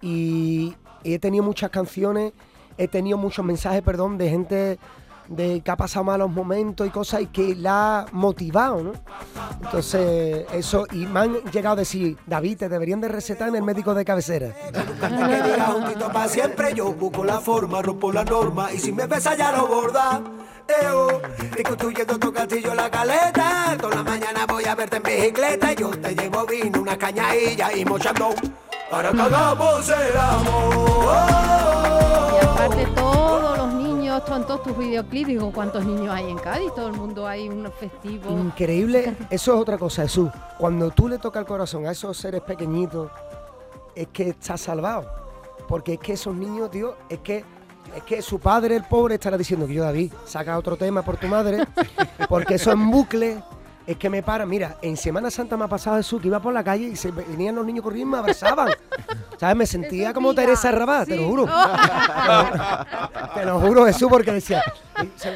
Y, 0.00 0.74
he 1.04 1.18
tenido 1.18 1.44
muchas 1.44 1.70
canciones, 1.70 2.32
he 2.76 2.88
tenido 2.88 3.16
muchos 3.16 3.44
mensajes, 3.44 3.82
perdón, 3.82 4.18
de 4.18 4.28
gente 4.28 4.78
de 5.28 5.60
que 5.60 5.70
ha 5.70 5.76
pasado 5.76 6.04
malos 6.04 6.30
momentos 6.30 6.86
y 6.86 6.90
cosas 6.90 7.22
y 7.22 7.26
que 7.26 7.54
la 7.54 8.00
ha 8.00 8.06
motivado, 8.12 8.82
¿no? 8.82 8.92
Entonces, 9.62 10.46
eso, 10.52 10.86
y 10.92 11.06
me 11.06 11.20
han 11.20 11.34
llegado 11.52 11.74
a 11.74 11.76
decir, 11.76 12.16
David, 12.26 12.58
te 12.58 12.68
deberían 12.68 13.00
de 13.00 13.08
recetar 13.08 13.48
en 13.48 13.56
el 13.56 13.62
médico 13.62 13.94
de 13.94 14.04
cabecera. 14.04 14.54
Siempre, 16.28 16.74
yo 16.74 16.92
busco 16.92 17.24
la 17.24 17.40
forma, 17.40 17.82
rompo 17.82 18.12
la 18.12 18.24
norma 18.24 18.72
y 18.72 18.78
si 18.78 18.92
me 18.92 19.06
besa 19.06 19.36
ya 19.36 19.52
lo 19.52 19.66
borda. 19.66 20.22
Eo, 20.82 21.22
estoy 21.38 21.62
construyendo 21.62 22.18
tu 22.18 22.30
castillo 22.30 22.74
la 22.74 22.90
caleta, 22.90 23.74
toda 23.80 23.96
la 23.96 24.02
mañana 24.02 24.44
voy 24.46 24.64
a 24.66 24.74
verte 24.74 24.98
en 24.98 25.02
bicicleta, 25.02 25.72
yo 25.72 25.88
te 25.88 26.14
llevo 26.14 26.44
vino, 26.44 26.82
una 26.82 26.98
cañadilla 26.98 27.74
y 27.74 27.86
mochando 27.86 28.34
para 28.90 29.12
que 29.12 29.20
hagamos 29.20 29.88
el 29.88 30.16
amor. 30.16 31.16
Y 32.34 32.44
aparte 32.44 32.86
todos 32.94 33.58
los 33.58 33.74
niños, 33.74 34.24
todos 34.24 34.62
tus 34.62 34.78
videoclips, 34.78 35.28
digo, 35.28 35.52
¿cuántos 35.52 35.84
niños 35.84 36.14
hay 36.14 36.30
en 36.30 36.38
Cádiz? 36.38 36.74
Todo 36.74 36.88
el 36.88 36.94
mundo 36.94 37.26
hay 37.26 37.48
unos 37.48 37.74
festivos. 37.74 38.32
Increíble, 38.32 39.16
eso 39.30 39.54
es 39.54 39.60
otra 39.60 39.78
cosa, 39.78 40.02
Jesús. 40.02 40.30
Cuando 40.58 40.90
tú 40.90 41.08
le 41.08 41.18
tocas 41.18 41.40
el 41.40 41.46
corazón 41.46 41.86
a 41.86 41.92
esos 41.92 42.16
seres 42.16 42.40
pequeñitos, 42.42 43.10
es 43.94 44.08
que 44.08 44.30
estás 44.30 44.60
salvado. 44.60 45.10
Porque 45.66 45.94
es 45.94 45.98
que 46.00 46.14
esos 46.14 46.34
niños, 46.34 46.70
tío, 46.70 46.96
es 47.08 47.18
que 47.18 47.44
es 47.94 48.02
que 48.02 48.20
su 48.20 48.38
padre, 48.38 48.76
el 48.76 48.84
pobre, 48.84 49.14
estará 49.14 49.38
diciendo 49.38 49.66
que 49.66 49.74
yo, 49.74 49.82
David, 49.82 50.12
saca 50.26 50.58
otro 50.58 50.76
tema 50.76 51.02
por 51.02 51.16
tu 51.16 51.26
madre, 51.26 51.66
porque 52.28 52.54
eso 52.54 52.70
en 52.70 52.90
bucle 52.90 53.42
es 53.88 53.96
que 53.96 54.10
me 54.10 54.22
para. 54.22 54.44
Mira, 54.44 54.76
en 54.82 54.98
Semana 54.98 55.30
Santa 55.30 55.56
me 55.56 55.64
ha 55.64 55.68
pasado 55.68 55.96
Jesús 55.96 56.20
que 56.20 56.28
iba 56.28 56.38
por 56.40 56.52
la 56.52 56.62
calle 56.62 56.88
y 56.88 56.94
se 56.94 57.10
venían 57.10 57.54
los 57.54 57.64
niños 57.64 57.82
corriendo 57.82 58.10
y 58.10 58.12
me 58.12 58.18
abrazaban. 58.18 58.68
¿Sabes? 59.38 59.56
Me 59.56 59.66
sentía 59.66 60.12
como 60.12 60.34
Teresa 60.34 60.70
Rabat, 60.70 61.08
te 61.08 61.16
lo 61.16 61.26
juro. 61.26 61.46
Te 63.34 63.44
lo 63.46 63.60
juro, 63.60 63.86
Jesús, 63.86 64.08
porque 64.10 64.32
decía, 64.32 64.62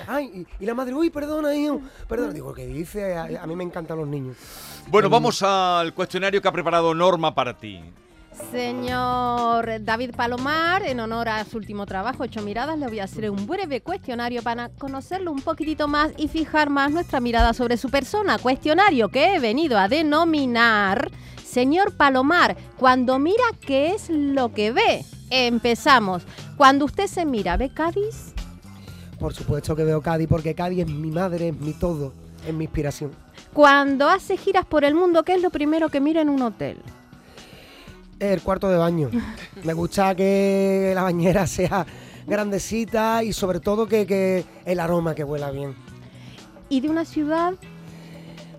ay, 0.07 0.47
y, 0.59 0.65
y 0.65 0.67
la 0.67 0.75
madre, 0.75 0.93
uy, 0.93 1.09
perdona, 1.09 1.55
hijo, 1.55 1.81
perdona. 2.07 2.33
Digo, 2.33 2.53
¿qué 2.53 2.67
dice? 2.67 3.17
A, 3.17 3.43
a 3.43 3.47
mí 3.47 3.57
me 3.57 3.65
encantan 3.65 3.97
los 3.97 4.07
niños. 4.07 4.37
Bueno, 4.89 5.09
vamos 5.09 5.43
al 5.43 5.95
cuestionario 5.95 6.43
que 6.43 6.49
ha 6.49 6.53
preparado 6.53 6.95
Norma 6.95 7.35
para 7.35 7.57
ti. 7.57 7.81
Señor 8.51 9.85
David 9.85 10.15
Palomar, 10.17 10.83
en 10.87 11.01
honor 11.01 11.29
a 11.29 11.45
su 11.45 11.59
último 11.59 11.87
trabajo, 11.87 12.25
Ocho 12.25 12.43
Miradas, 12.43 12.79
le 12.79 12.87
voy 12.87 13.01
a 13.01 13.05
hacer 13.05 13.31
un 13.31 13.47
breve 13.47 13.81
cuestionario 13.81 14.43
para 14.43 14.69
conocerlo 14.71 15.33
un 15.33 15.43
poquitito 15.43 15.89
más 15.89 16.13
y 16.17 16.29
fijar 16.29 16.71
más 16.71 16.91
nuestra 16.91 17.21
mirada 17.21 17.53
sobre 17.53 17.77
su 17.77 17.91
persona. 17.91 18.39
Cuestionario 18.39 19.09
que 19.09 19.35
he 19.35 19.39
venido 19.39 19.79
a 19.79 19.89
denominar 19.89 21.11
Señor 21.53 21.95
Palomar, 21.95 22.57
cuando 22.79 23.19
mira, 23.19 23.45
¿qué 23.61 23.95
es 23.95 24.09
lo 24.09 24.55
que 24.55 24.73
ve? 24.73 25.05
Empezamos. 25.29 26.23
Cuando 26.57 26.87
usted 26.87 27.07
se 27.07 27.27
mira, 27.27 27.59
¿ve 27.59 27.69
Cádiz? 27.75 28.33
Por 29.19 29.35
supuesto 29.35 29.77
que 29.77 29.85
veo 29.85 30.01
Cádiz, 30.01 30.29
porque 30.29 30.55
Cádiz 30.55 30.81
es 30.81 30.89
mi 30.89 31.11
madre, 31.11 31.49
es 31.49 31.61
mi 31.61 31.75
todo, 31.75 32.15
es 32.49 32.55
mi 32.55 32.65
inspiración. 32.65 33.11
Cuando 33.53 34.09
hace 34.09 34.39
giras 34.39 34.65
por 34.65 34.83
el 34.85 34.95
mundo, 34.95 35.25
¿qué 35.25 35.35
es 35.35 35.43
lo 35.43 35.51
primero 35.51 35.91
que 35.91 36.01
mira 36.01 36.23
en 36.23 36.31
un 36.31 36.41
hotel? 36.41 36.79
El 38.23 38.41
cuarto 38.41 38.69
de 38.69 38.77
baño. 38.77 39.11
Me 39.65 39.73
gusta 39.73 40.15
que 40.15 40.93
la 40.95 41.03
bañera 41.03 41.45
sea 41.49 41.85
grandecita 42.25 43.25
y 43.25 43.33
sobre 43.33 43.59
todo 43.59 43.89
que, 43.89 44.07
que 44.07 44.45
el 44.65 44.79
aroma 44.79 45.13
que 45.13 45.25
huela 45.25 45.51
bien. 45.51 45.75
¿Y 46.69 46.81
de 46.81 46.89
una 46.89 47.05
ciudad? 47.05 47.55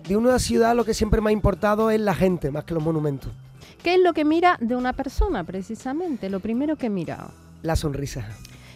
De 0.06 0.18
una 0.18 0.38
ciudad 0.38 0.76
lo 0.76 0.84
que 0.84 0.92
siempre 0.92 1.22
me 1.22 1.30
ha 1.30 1.32
importado 1.32 1.90
es 1.90 1.98
la 1.98 2.14
gente, 2.14 2.50
más 2.50 2.64
que 2.64 2.74
los 2.74 2.82
monumentos. 2.82 3.32
¿Qué 3.82 3.94
es 3.94 4.00
lo 4.00 4.12
que 4.12 4.26
mira 4.26 4.58
de 4.60 4.76
una 4.76 4.92
persona, 4.92 5.44
precisamente? 5.44 6.28
Lo 6.28 6.40
primero 6.40 6.76
que 6.76 6.90
mira. 6.90 7.28
La 7.62 7.74
sonrisa. 7.74 8.28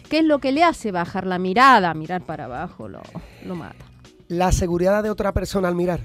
¿Qué 0.09 0.19
es 0.19 0.25
lo 0.25 0.39
que 0.39 0.51
le 0.51 0.63
hace 0.63 0.91
bajar 0.91 1.27
la 1.27 1.37
mirada, 1.37 1.93
mirar 1.93 2.21
para 2.21 2.45
abajo, 2.45 2.87
lo, 2.87 3.03
lo 3.45 3.53
mata? 3.53 3.85
La 4.27 4.51
seguridad 4.51 5.03
de 5.03 5.11
otra 5.11 5.33
persona 5.33 5.67
al 5.67 5.75
mirar. 5.75 5.99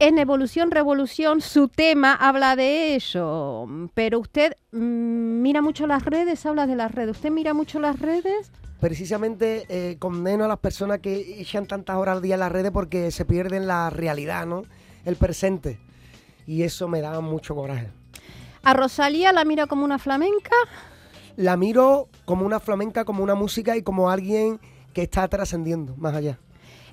En 0.00 0.16
Evolución 0.18 0.70
Revolución 0.70 1.40
su 1.40 1.66
tema 1.66 2.14
habla 2.14 2.54
de 2.54 2.94
ello, 2.94 3.66
pero 3.94 4.20
usted 4.20 4.52
mm, 4.70 5.42
mira 5.42 5.60
mucho 5.60 5.88
las 5.88 6.04
redes, 6.04 6.46
habla 6.46 6.68
de 6.68 6.76
las 6.76 6.94
redes. 6.94 7.16
¿Usted 7.16 7.32
mira 7.32 7.52
mucho 7.52 7.80
las 7.80 7.98
redes? 7.98 8.52
Precisamente 8.78 9.66
eh, 9.68 9.96
condeno 9.98 10.44
a 10.44 10.48
las 10.48 10.60
personas 10.60 11.00
que 11.00 11.40
echan 11.40 11.66
tantas 11.66 11.96
horas 11.96 12.14
al 12.14 12.22
día 12.22 12.34
en 12.34 12.40
las 12.40 12.52
redes 12.52 12.70
porque 12.70 13.10
se 13.10 13.24
pierden 13.24 13.66
la 13.66 13.90
realidad, 13.90 14.46
¿no? 14.46 14.62
El 15.04 15.16
presente. 15.16 15.80
Y 16.46 16.62
eso 16.62 16.86
me 16.86 17.00
da 17.00 17.20
mucho 17.20 17.56
coraje. 17.56 17.88
¿A 18.62 18.74
Rosalía 18.74 19.32
la 19.32 19.44
mira 19.44 19.66
como 19.66 19.84
una 19.84 19.98
flamenca? 19.98 20.54
La 21.34 21.56
miro 21.56 22.08
como 22.24 22.46
una 22.46 22.60
flamenca, 22.60 23.04
como 23.04 23.24
una 23.24 23.34
música 23.34 23.76
y 23.76 23.82
como 23.82 24.10
alguien 24.10 24.60
que 24.92 25.02
está 25.02 25.26
trascendiendo 25.26 25.96
más 25.96 26.14
allá. 26.14 26.38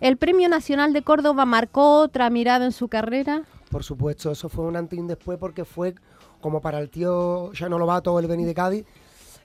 ¿El 0.01 0.17
Premio 0.17 0.49
Nacional 0.49 0.93
de 0.93 1.01
Córdoba 1.01 1.45
marcó 1.45 2.01
otra 2.01 2.29
mirada 2.29 2.65
en 2.65 2.71
su 2.71 2.87
carrera? 2.87 3.43
Por 3.69 3.83
supuesto, 3.83 4.31
eso 4.31 4.49
fue 4.49 4.65
un 4.65 4.75
antes 4.75 4.97
y 4.97 5.01
un 5.01 5.07
después 5.07 5.37
porque 5.37 5.65
fue 5.65 5.95
como 6.41 6.61
para 6.61 6.79
el 6.79 6.89
tío 6.89 7.51
Chano 7.53 7.79
Lobato 7.79 8.19
el 8.19 8.27
Beni 8.27 8.45
de 8.45 8.53
Cádiz, 8.53 8.85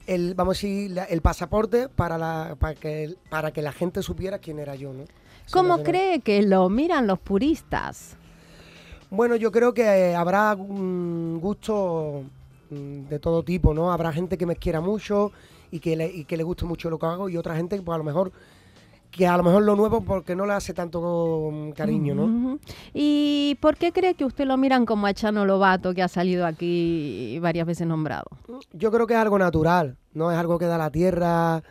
el, 0.06 0.34
vamos 0.34 0.52
a 0.52 0.56
decir, 0.56 1.00
el 1.08 1.20
pasaporte 1.22 1.88
para, 1.88 2.18
la, 2.18 2.56
para, 2.58 2.74
que, 2.74 3.14
para 3.28 3.52
que 3.52 3.62
la 3.62 3.72
gente 3.72 4.02
supiera 4.02 4.38
quién 4.38 4.58
era 4.58 4.74
yo, 4.74 4.92
¿no? 4.92 5.04
¿Cómo 5.50 5.76
nacional. 5.76 5.84
cree 5.84 6.20
que 6.20 6.42
lo 6.42 6.68
miran 6.68 7.06
los 7.06 7.18
puristas? 7.18 8.16
Bueno, 9.10 9.36
yo 9.36 9.50
creo 9.50 9.72
que 9.72 9.82
eh, 9.82 10.14
habrá 10.14 10.54
un 10.54 11.38
gusto 11.40 12.24
mm, 12.70 13.08
de 13.08 13.18
todo 13.18 13.42
tipo, 13.42 13.72
¿no? 13.74 13.92
Habrá 13.92 14.12
gente 14.12 14.36
que 14.36 14.46
me 14.46 14.56
quiera 14.56 14.80
mucho 14.80 15.32
y 15.70 15.80
que 15.80 15.96
le, 15.96 16.06
y 16.08 16.24
que 16.24 16.36
le 16.36 16.42
guste 16.42 16.64
mucho 16.64 16.90
lo 16.90 16.98
que 16.98 17.06
hago 17.06 17.28
y 17.28 17.36
otra 17.36 17.56
gente 17.56 17.76
que 17.76 17.82
pues, 17.82 17.94
a 17.94 17.98
lo 17.98 18.04
mejor 18.04 18.32
que 19.10 19.26
a 19.26 19.36
lo 19.36 19.42
mejor 19.42 19.62
lo 19.64 19.74
nuevo 19.76 20.02
porque 20.02 20.36
no 20.36 20.46
le 20.46 20.52
hace 20.52 20.72
tanto 20.72 21.50
mm, 21.52 21.70
cariño, 21.72 22.14
¿no? 22.14 22.58
¿Y 22.94 23.56
por 23.60 23.76
qué 23.76 23.92
cree 23.92 24.14
que 24.14 24.24
usted 24.24 24.46
lo 24.46 24.56
miran 24.56 24.86
como 24.86 25.06
a 25.06 25.14
Chano 25.14 25.44
Lobato, 25.44 25.92
que 25.94 26.02
ha 26.02 26.08
salido 26.08 26.46
aquí 26.46 27.38
varias 27.40 27.66
veces 27.66 27.86
nombrado? 27.86 28.24
Yo 28.72 28.90
creo 28.92 29.06
que 29.06 29.14
es 29.14 29.20
algo 29.20 29.38
natural, 29.38 29.96
no 30.14 30.30
es 30.30 30.38
algo 30.38 30.58
que 30.58 30.66
da 30.66 30.78
la 30.78 30.90
tierra. 30.90 31.62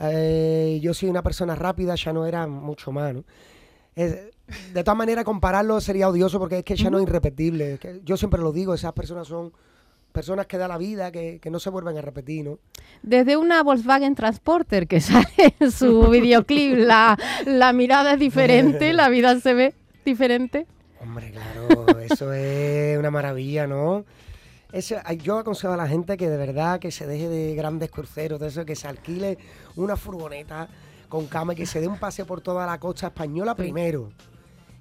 Eh, 0.00 0.80
yo 0.82 0.92
soy 0.94 1.08
una 1.08 1.22
persona 1.22 1.54
rápida, 1.54 1.94
ya 1.94 2.12
no 2.12 2.26
era 2.26 2.46
mucho 2.46 2.90
más, 2.90 3.14
¿no? 3.14 3.24
Es- 3.94 4.16
de 4.74 4.82
todas 4.84 4.98
maneras, 4.98 5.24
compararlo 5.24 5.80
sería 5.80 6.08
odioso 6.08 6.38
porque 6.38 6.58
es 6.58 6.64
que 6.64 6.74
ya 6.76 6.90
no 6.90 6.98
es 6.98 7.04
irrepetible. 7.04 7.74
es 7.74 7.80
que 7.80 8.00
yo 8.04 8.16
siempre 8.16 8.40
lo 8.40 8.52
digo, 8.52 8.74
esas 8.74 8.92
personas 8.92 9.28
son 9.28 9.52
personas 10.12 10.46
que 10.46 10.58
da 10.58 10.68
la 10.68 10.78
vida, 10.78 11.10
que, 11.10 11.40
que 11.40 11.50
no 11.50 11.58
se 11.58 11.70
vuelven 11.70 11.96
a 11.98 12.02
repetir, 12.02 12.44
¿no? 12.44 12.58
Desde 13.02 13.36
una 13.36 13.62
Volkswagen 13.62 14.14
Transporter 14.14 14.86
que 14.86 15.00
sale 15.00 15.56
en 15.58 15.72
su 15.72 16.08
videoclip, 16.08 16.76
la, 16.76 17.18
la 17.46 17.72
mirada 17.72 18.14
es 18.14 18.20
diferente, 18.20 18.92
la 18.92 19.08
vida 19.08 19.38
se 19.40 19.54
ve 19.54 19.74
diferente. 20.04 20.66
Hombre, 21.00 21.32
claro, 21.32 21.98
eso 21.98 22.32
es 22.32 22.98
una 22.98 23.10
maravilla, 23.10 23.66
¿no? 23.66 24.04
Eso, 24.72 24.96
yo 25.18 25.38
aconsejo 25.38 25.72
a 25.72 25.76
la 25.76 25.88
gente 25.88 26.16
que 26.16 26.30
de 26.30 26.36
verdad 26.36 26.80
que 26.80 26.90
se 26.90 27.06
deje 27.06 27.28
de 27.28 27.54
grandes 27.54 27.90
cruceros, 27.90 28.40
de 28.40 28.48
eso, 28.48 28.64
que 28.64 28.76
se 28.76 28.88
alquile 28.88 29.36
una 29.76 29.96
furgoneta 29.96 30.68
con 31.08 31.26
cama 31.26 31.52
y 31.52 31.56
que 31.56 31.66
se 31.66 31.80
dé 31.80 31.88
un 31.88 31.98
paseo 31.98 32.24
por 32.24 32.40
toda 32.40 32.64
la 32.66 32.78
costa 32.78 33.08
española 33.08 33.54
primero. 33.54 34.10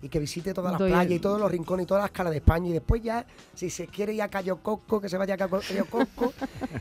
Y 0.03 0.09
que 0.09 0.17
visite 0.17 0.51
todas 0.53 0.71
las 0.71 0.79
Doy- 0.79 0.89
playas 0.91 1.11
y 1.11 1.19
todos 1.19 1.39
los 1.39 1.51
rincones 1.51 1.83
y 1.83 1.87
todas 1.87 2.01
las 2.03 2.09
calas 2.11 2.31
de 2.31 2.37
España. 2.37 2.69
Y 2.69 2.73
después 2.73 3.03
ya, 3.03 3.23
si 3.53 3.69
se 3.69 3.85
quiere 3.85 4.13
ir 4.13 4.21
a 4.23 4.29
Cayo 4.29 4.57
Cosco, 4.57 4.99
que 4.99 5.07
se 5.07 5.15
vaya 5.17 5.35
a 5.35 5.37
Cayo 5.37 5.85
Cosco 5.89 6.33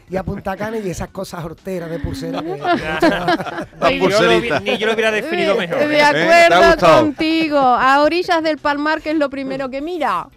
y 0.09 0.17
a 0.17 0.23
Punta 0.23 0.57
Cana 0.57 0.79
y 0.79 0.89
esas 0.89 1.09
cosas 1.11 1.45
horteras 1.45 1.91
de 1.91 1.99
pulsera. 1.99 2.43
que- 2.43 2.57
La 2.59 3.91
Ni 3.91 3.99
yo, 4.01 4.09
lo, 4.23 4.61
ni 4.61 4.79
yo 4.79 4.87
lo 4.87 4.95
hubiera 4.95 5.11
definido 5.11 5.55
mejor. 5.57 5.79
De 5.81 5.85
¿eh? 5.85 5.89
¿Te 5.89 6.03
ha 6.03 6.09
acuerdo 6.49 6.67
gustado? 6.73 7.01
contigo. 7.03 7.59
A 7.59 8.03
orillas 8.03 8.43
del 8.43 8.57
Palmar, 8.57 9.03
que 9.03 9.11
es 9.11 9.17
lo 9.17 9.29
primero 9.29 9.69
que 9.69 9.83
mira. 9.83 10.29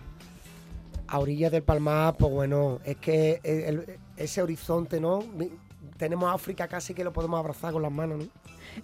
a 1.08 1.20
orillas 1.20 1.52
del 1.52 1.64
Palmar, 1.64 2.16
pues 2.18 2.32
bueno, 2.34 2.80
es 2.84 2.98
que 2.98 3.40
el- 3.44 3.62
el- 3.80 4.00
ese 4.18 4.42
horizonte, 4.42 5.00
¿no? 5.00 5.24
Tenemos 5.98 6.34
África 6.34 6.68
casi 6.68 6.94
que 6.94 7.04
lo 7.04 7.14
podemos 7.14 7.40
abrazar 7.40 7.72
con 7.72 7.82
las 7.84 7.92
manos, 7.92 8.18
¿no? 8.20 8.26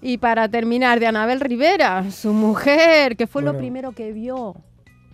Y 0.01 0.17
para 0.17 0.49
terminar, 0.49 0.99
de 0.99 1.07
Anabel 1.07 1.39
Rivera, 1.39 2.09
su 2.11 2.33
mujer, 2.33 3.15
que 3.17 3.27
fue 3.27 3.41
lo 3.41 3.57
primero 3.57 3.91
que 3.91 4.11
vio. 4.13 4.55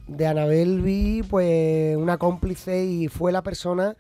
De 0.08 0.28
Anabel 0.28 0.82
vi, 0.82 1.24
pues, 1.24 1.98
una 1.98 2.18
cómplice 2.18 2.86
y 2.86 3.08
fue 3.08 3.32
la 3.32 3.42
persona 3.42 3.96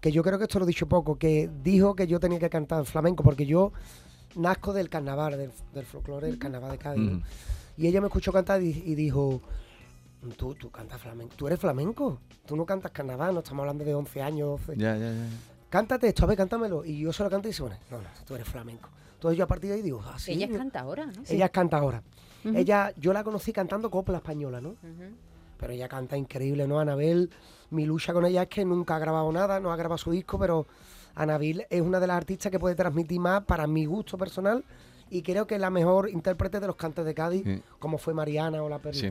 que 0.00 0.12
yo 0.12 0.22
creo 0.22 0.38
que 0.38 0.44
esto 0.44 0.58
lo 0.58 0.64
he 0.64 0.68
dicho 0.68 0.86
poco, 0.86 1.16
que 1.16 1.50
dijo 1.62 1.94
que 1.94 2.06
yo 2.06 2.20
tenía 2.20 2.38
que 2.38 2.50
cantar 2.50 2.84
flamenco, 2.84 3.22
porque 3.22 3.46
yo 3.46 3.72
nazco 4.36 4.72
del 4.72 4.88
carnaval, 4.88 5.36
del, 5.38 5.50
del 5.72 5.86
folclore 5.86 6.26
del 6.26 6.38
carnaval 6.38 6.72
de 6.72 6.78
Cádiz. 6.78 7.12
Ujú. 7.12 7.22
Y 7.76 7.86
ella 7.86 8.00
me 8.00 8.08
escuchó 8.08 8.32
cantar 8.32 8.62
y, 8.62 8.82
y 8.84 8.94
dijo, 8.94 9.40
tú, 10.36 10.54
tú 10.54 10.70
cantas 10.70 11.00
flamenco, 11.00 11.34
tú 11.36 11.46
eres 11.46 11.58
flamenco, 11.58 12.20
tú 12.46 12.56
no 12.56 12.64
cantas 12.66 12.92
carnaval, 12.92 13.34
no 13.34 13.40
estamos 13.40 13.62
hablando 13.62 13.84
de 13.84 13.94
11 13.94 14.22
años, 14.22 14.60
12. 14.66 14.76
Ya, 14.76 14.96
ya, 14.96 15.10
ya. 15.10 15.26
cántate 15.70 16.08
esto, 16.08 16.24
a 16.24 16.26
ver, 16.26 16.36
cántamelo. 16.36 16.84
Y 16.84 17.00
yo 17.00 17.12
se 17.12 17.22
lo 17.22 17.30
canto 17.30 17.48
y 17.48 17.50
dice, 17.50 17.62
bueno, 17.62 17.76
no, 17.90 17.98
no, 17.98 18.08
tú 18.26 18.34
eres 18.34 18.48
flamenco. 18.48 18.88
Entonces 19.24 19.38
yo 19.38 19.44
a 19.44 19.46
partir 19.46 19.70
de 19.70 19.76
ahí 19.76 19.82
digo, 19.82 20.02
ah, 20.04 20.18
sí. 20.18 20.32
Ella 20.32 20.48
canta 20.54 20.80
ahora, 20.80 21.06
¿no? 21.06 21.22
Ella 21.26 21.48
canta 21.48 21.78
ahora. 21.78 22.02
Ella, 22.44 22.92
yo 22.98 23.14
la 23.14 23.24
conocí 23.24 23.54
cantando 23.54 23.90
copla 23.90 24.18
española, 24.18 24.60
¿no? 24.60 24.76
Pero 25.56 25.72
ella 25.72 25.88
canta 25.88 26.14
increíble, 26.18 26.68
¿no? 26.68 26.78
Anabel, 26.78 27.30
mi 27.70 27.86
lucha 27.86 28.12
con 28.12 28.26
ella 28.26 28.42
es 28.42 28.48
que 28.50 28.66
nunca 28.66 28.96
ha 28.96 28.98
grabado 28.98 29.32
nada, 29.32 29.60
no 29.60 29.72
ha 29.72 29.76
grabado 29.76 29.96
su 29.96 30.10
disco, 30.10 30.38
pero 30.38 30.66
Anabel 31.14 31.66
es 31.70 31.80
una 31.80 32.00
de 32.00 32.06
las 32.06 32.18
artistas 32.18 32.52
que 32.52 32.58
puede 32.58 32.74
transmitir 32.74 33.18
más 33.18 33.44
para 33.44 33.66
mi 33.66 33.86
gusto 33.86 34.18
personal 34.18 34.62
y 35.10 35.22
creo 35.22 35.46
que 35.46 35.58
la 35.58 35.70
mejor 35.70 36.08
intérprete 36.10 36.60
de 36.60 36.66
los 36.66 36.76
cantes 36.76 37.04
de 37.04 37.14
Cádiz, 37.14 37.42
Sí. 37.44 37.60
como 37.78 37.98
fue 37.98 38.14
Mariana 38.14 38.62
o 38.62 38.68
la 38.68 38.78
Perla. 38.78 39.00
Sí. 39.00 39.10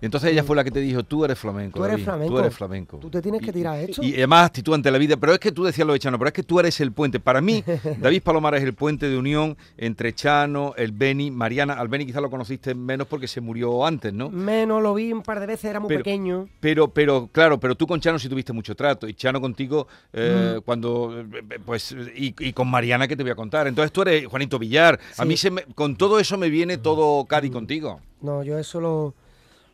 Y 0.00 0.04
entonces 0.04 0.32
ella 0.32 0.42
fue 0.42 0.56
la 0.56 0.64
que 0.64 0.70
te 0.70 0.80
dijo, 0.80 1.02
tú 1.04 1.24
eres 1.24 1.38
flamenco. 1.38 1.78
Tú 1.78 1.84
eres 1.84 1.92
David, 1.94 2.04
flamenco. 2.04 2.32
Tú 2.34 2.38
eres 2.40 2.54
flamenco. 2.54 2.96
Tú 2.98 3.10
te 3.10 3.22
tienes 3.22 3.40
que 3.42 3.52
tirar 3.52 3.78
esto. 3.78 4.02
Y 4.02 4.14
además 4.14 4.46
actitud 4.46 4.74
ante 4.74 4.90
la 4.90 4.98
vida. 4.98 5.16
Pero 5.16 5.32
es 5.34 5.38
que 5.38 5.52
tú 5.52 5.64
decías 5.64 5.86
lo 5.86 5.92
de 5.92 5.98
Chano, 5.98 6.18
pero 6.18 6.28
es 6.28 6.34
que 6.34 6.42
tú 6.42 6.58
eres 6.60 6.80
el 6.80 6.92
puente. 6.92 7.20
Para 7.20 7.40
mí, 7.40 7.62
David 8.00 8.22
Palomar 8.22 8.54
es 8.56 8.62
el 8.64 8.74
puente 8.74 9.08
de 9.08 9.16
unión 9.16 9.56
entre 9.76 10.12
Chano, 10.14 10.74
el 10.76 10.92
Beni, 10.92 11.30
Mariana. 11.30 11.74
Al 11.74 11.88
Beni 11.88 12.06
quizás 12.06 12.22
lo 12.22 12.30
conociste 12.30 12.74
menos 12.74 13.06
porque 13.06 13.28
se 13.28 13.40
murió 13.40 13.84
antes, 13.86 14.12
¿no? 14.12 14.30
Menos 14.30 14.82
lo 14.82 14.94
vi 14.94 15.12
un 15.12 15.22
par 15.22 15.40
de 15.40 15.46
veces, 15.46 15.66
era 15.66 15.78
muy 15.80 15.88
Pero- 15.88 16.00
pequeño. 16.04 16.48
Pero, 16.60 16.88
pero, 16.88 17.28
claro, 17.30 17.60
pero 17.60 17.74
tú 17.74 17.86
con 17.86 18.00
Chano 18.00 18.18
sí 18.18 18.28
tuviste 18.28 18.52
mucho 18.52 18.74
trato. 18.74 19.06
Y 19.08 19.14
Chano 19.14 19.40
contigo, 19.40 19.86
eh, 20.12 20.56
Mm. 20.58 20.62
cuando, 20.62 21.20
eh, 21.20 21.58
pues, 21.64 21.94
y, 22.16 22.34
y 22.38 22.52
con 22.52 22.68
Mariana 22.68 23.06
que 23.06 23.16
te 23.16 23.22
voy 23.22 23.32
a 23.32 23.34
contar. 23.36 23.66
Entonces 23.66 23.92
tú 23.92 24.02
eres 24.02 24.26
Juanito 24.26 24.58
Villar. 24.58 24.98
A 25.18 25.22
Sí. 25.22 25.28
Mí 25.34 25.38
se 25.38 25.50
me- 25.50 25.64
con 25.74 25.96
todo 25.96 26.18
eso 26.20 26.38
me 26.38 26.48
viene 26.48 26.78
todo 26.78 27.24
Cádiz 27.26 27.50
contigo. 27.50 28.00
No, 28.20 28.42
yo 28.44 28.56
eso 28.58 28.80
lo, 28.80 29.14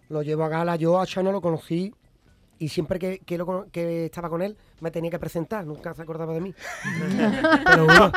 lo 0.09 0.23
llevo 0.23 0.45
a 0.45 0.49
gala. 0.49 0.77
Yo 0.77 0.99
a 0.99 1.07
Chano 1.07 1.31
lo 1.33 1.41
conocí 1.43 1.93
y 2.59 2.69
siempre 2.69 2.99
que, 2.99 3.21
que, 3.21 3.39
lo 3.39 3.67
que 3.73 4.07
estaba 4.07 4.29
con 4.29 4.43
él 4.43 4.57
me 4.81 4.91
tenía 4.91 5.11
que 5.11 5.19
presentar. 5.19 5.65
Nunca 5.67 5.95
se 5.95 6.03
acordaba 6.03 6.33
de 6.35 6.41
mí. 6.41 6.55
Pero 7.67 7.85
bueno, 7.85 8.13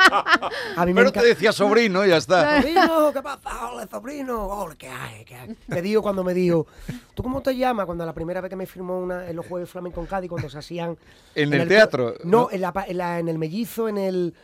a 0.76 0.86
mí 0.86 0.92
me 0.94 1.00
Pero 1.02 1.12
te 1.12 1.24
decía 1.24 1.52
sobrino, 1.52 2.04
ya 2.04 2.16
está. 2.16 2.60
Sobrino, 2.62 3.12
¿qué 3.12 3.22
pasa? 3.22 3.70
Hola, 3.72 3.88
sobrino. 3.90 4.46
Hola, 4.46 4.74
¿qué 4.76 4.88
hay? 4.88 5.24
¿Qué 5.24 5.34
hay? 5.34 5.56
Me 5.68 5.82
dijo 5.82 6.02
cuando 6.02 6.24
me 6.24 6.32
dijo, 6.34 6.66
¿tú 7.14 7.22
cómo 7.22 7.42
te 7.42 7.56
llamas? 7.56 7.86
Cuando 7.86 8.04
la 8.06 8.12
primera 8.14 8.40
vez 8.40 8.48
que 8.50 8.56
me 8.56 8.66
firmó 8.66 8.98
una, 8.98 9.28
en 9.28 9.36
los 9.36 9.46
Jueves 9.46 9.68
Flamenco 9.70 10.00
en 10.00 10.06
Cádiz, 10.06 10.28
cuando 10.30 10.48
se 10.48 10.58
hacían... 10.58 10.96
En 11.34 11.52
el 11.52 11.68
teatro, 11.68 12.14
No, 12.24 12.42
¿no? 12.42 12.48
En, 12.50 12.60
la, 12.60 12.72
pa- 12.72 12.84
en, 12.86 12.98
la- 12.98 13.18
en 13.18 13.28
el 13.28 13.38
Mellizo, 13.38 13.88
en 13.88 13.98
el... 13.98 14.34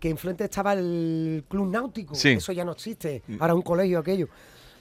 Que 0.00 0.10
enfrente 0.10 0.44
estaba 0.44 0.74
el 0.74 1.44
Club 1.48 1.68
Náutico. 1.68 2.14
Sí. 2.14 2.30
Eso 2.30 2.52
ya 2.52 2.64
no 2.64 2.72
existe. 2.72 3.22
Ahora 3.40 3.54
un 3.54 3.62
colegio 3.62 3.98
aquello. 3.98 4.28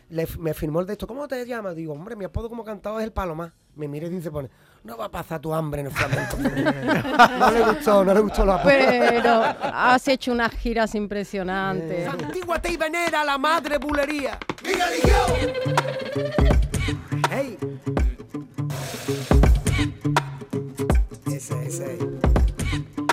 Le 0.09 0.27
me 0.39 0.53
firmó 0.53 0.79
el 0.79 0.85
de 0.85 0.93
esto. 0.93 1.07
¿Cómo 1.07 1.27
te 1.27 1.45
llamas? 1.45 1.75
Digo, 1.75 1.93
hombre, 1.93 2.15
mi 2.15 2.25
apodo 2.25 2.49
como 2.49 2.63
cantado 2.63 2.99
es 2.99 3.05
el 3.05 3.11
Palomar. 3.11 3.51
Me 3.75 3.87
mira 3.87 4.07
y 4.07 4.09
dice, 4.09 4.31
pone, 4.31 4.49
no 4.83 4.97
va 4.97 5.05
a 5.05 5.11
pasar 5.11 5.39
tu 5.39 5.53
hambre 5.53 5.81
en 5.81 5.87
el 5.87 5.91
flamenco. 5.91 6.37
no 7.39 7.51
le 7.51 7.61
gustó, 7.61 8.03
no 8.05 8.13
le 8.13 8.19
gustó 8.21 8.45
la 8.45 8.63
Pero 8.63 9.43
has 9.43 10.07
hecho 10.07 10.31
unas 10.31 10.51
giras 10.53 10.95
impresionantes. 10.95 12.05
Santíguate 12.05 12.71
y 12.71 12.77
venera 12.77 13.23
la 13.23 13.37
madre 13.37 13.77
bulería. 13.77 14.39
¡Hey! 17.29 17.57
Ese, 21.25 21.67
ese. 21.67 21.97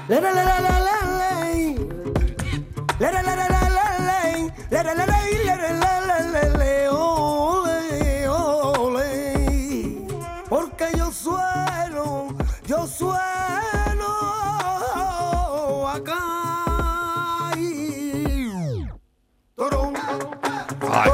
La, 0.08 0.20
la, 0.20 0.32
la, 0.32 0.44
la, 0.44 0.93
Porque 10.48 10.86
yo 10.96 11.10
sueno, 11.10 12.28
yo 12.66 12.86
sueno 12.86 13.14
acá. 15.88 16.20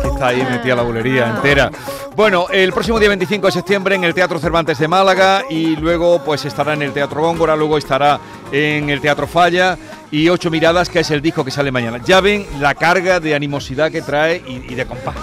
Qué 0.02 0.08
está 0.08 0.26
ahí 0.28 0.42
metida 0.44 0.76
la 0.76 0.82
bulería 0.82 1.30
entera. 1.30 1.70
Bueno, 2.14 2.46
el 2.50 2.72
próximo 2.72 2.98
día 2.98 3.08
25 3.08 3.46
de 3.46 3.52
septiembre 3.52 3.94
en 3.94 4.04
el 4.04 4.12
Teatro 4.12 4.38
Cervantes 4.38 4.78
de 4.78 4.88
Málaga 4.88 5.44
y 5.48 5.76
luego 5.76 6.22
pues 6.22 6.44
estará 6.44 6.74
en 6.74 6.82
el 6.82 6.92
Teatro 6.92 7.22
Góngora, 7.22 7.56
luego 7.56 7.78
estará 7.78 8.20
en 8.52 8.90
el 8.90 9.00
Teatro 9.00 9.26
Falla 9.26 9.78
y 10.10 10.28
Ocho 10.28 10.50
Miradas, 10.50 10.88
que 10.88 11.00
es 11.00 11.10
el 11.10 11.22
disco 11.22 11.44
que 11.44 11.50
sale 11.50 11.70
mañana. 11.70 12.00
Ya 12.04 12.20
ven 12.20 12.46
la 12.60 12.74
carga 12.74 13.20
de 13.20 13.34
animosidad 13.34 13.90
que 13.90 14.02
trae 14.02 14.42
y, 14.46 14.72
y 14.72 14.74
de 14.74 14.86
compás. 14.86 15.16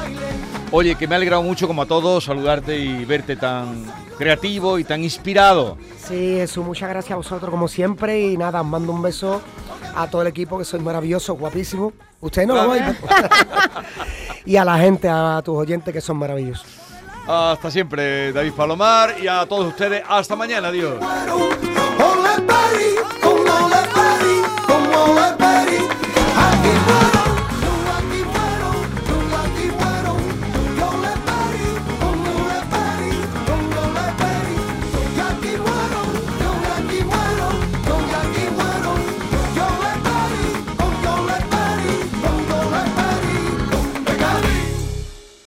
Oye, 0.72 0.96
que 0.96 1.08
me 1.08 1.16
ha 1.16 1.18
alegrado 1.18 1.44
mucho 1.44 1.68
como 1.68 1.82
a 1.82 1.86
todos 1.86 2.26
saludarte 2.26 2.78
y 2.78 3.06
verte 3.06 3.36
tan 3.36 3.86
creativo 4.18 4.80
y 4.80 4.84
tan 4.84 5.04
inspirado. 5.04 5.78
Sí, 5.98 6.36
Jesús, 6.38 6.66
muchas 6.66 6.90
gracias 6.90 7.14
a 7.14 7.16
vosotros 7.16 7.50
como 7.50 7.68
siempre 7.68 8.20
y 8.20 8.38
nada, 8.38 8.62
os 8.62 8.68
mando 8.68 8.92
un 8.92 9.02
beso 9.02 9.42
a 9.96 10.08
todo 10.10 10.22
el 10.24 10.28
equipo 10.28 10.58
que 10.58 10.66
sois 10.66 10.84
maravillosos, 10.84 11.38
guapísimos. 11.38 11.94
Ustedes 12.20 12.48
no 12.48 12.56
lo 12.56 12.70
ven. 12.70 12.98
y 14.46 14.58
a 14.58 14.66
la 14.66 14.78
gente, 14.78 15.08
a 15.10 15.42
tus 15.44 15.56
oyentes 15.56 15.94
que 15.94 16.02
son 16.02 16.18
maravillosos. 16.18 16.66
Hasta 17.28 17.70
siempre, 17.70 18.32
David 18.32 18.54
Palomar, 18.54 19.16
y 19.22 19.28
a 19.28 19.46
todos 19.46 19.68
ustedes, 19.68 20.04
hasta 20.08 20.36
mañana, 20.36 20.70
adiós. 20.70 20.96
Oh. 25.00 25.37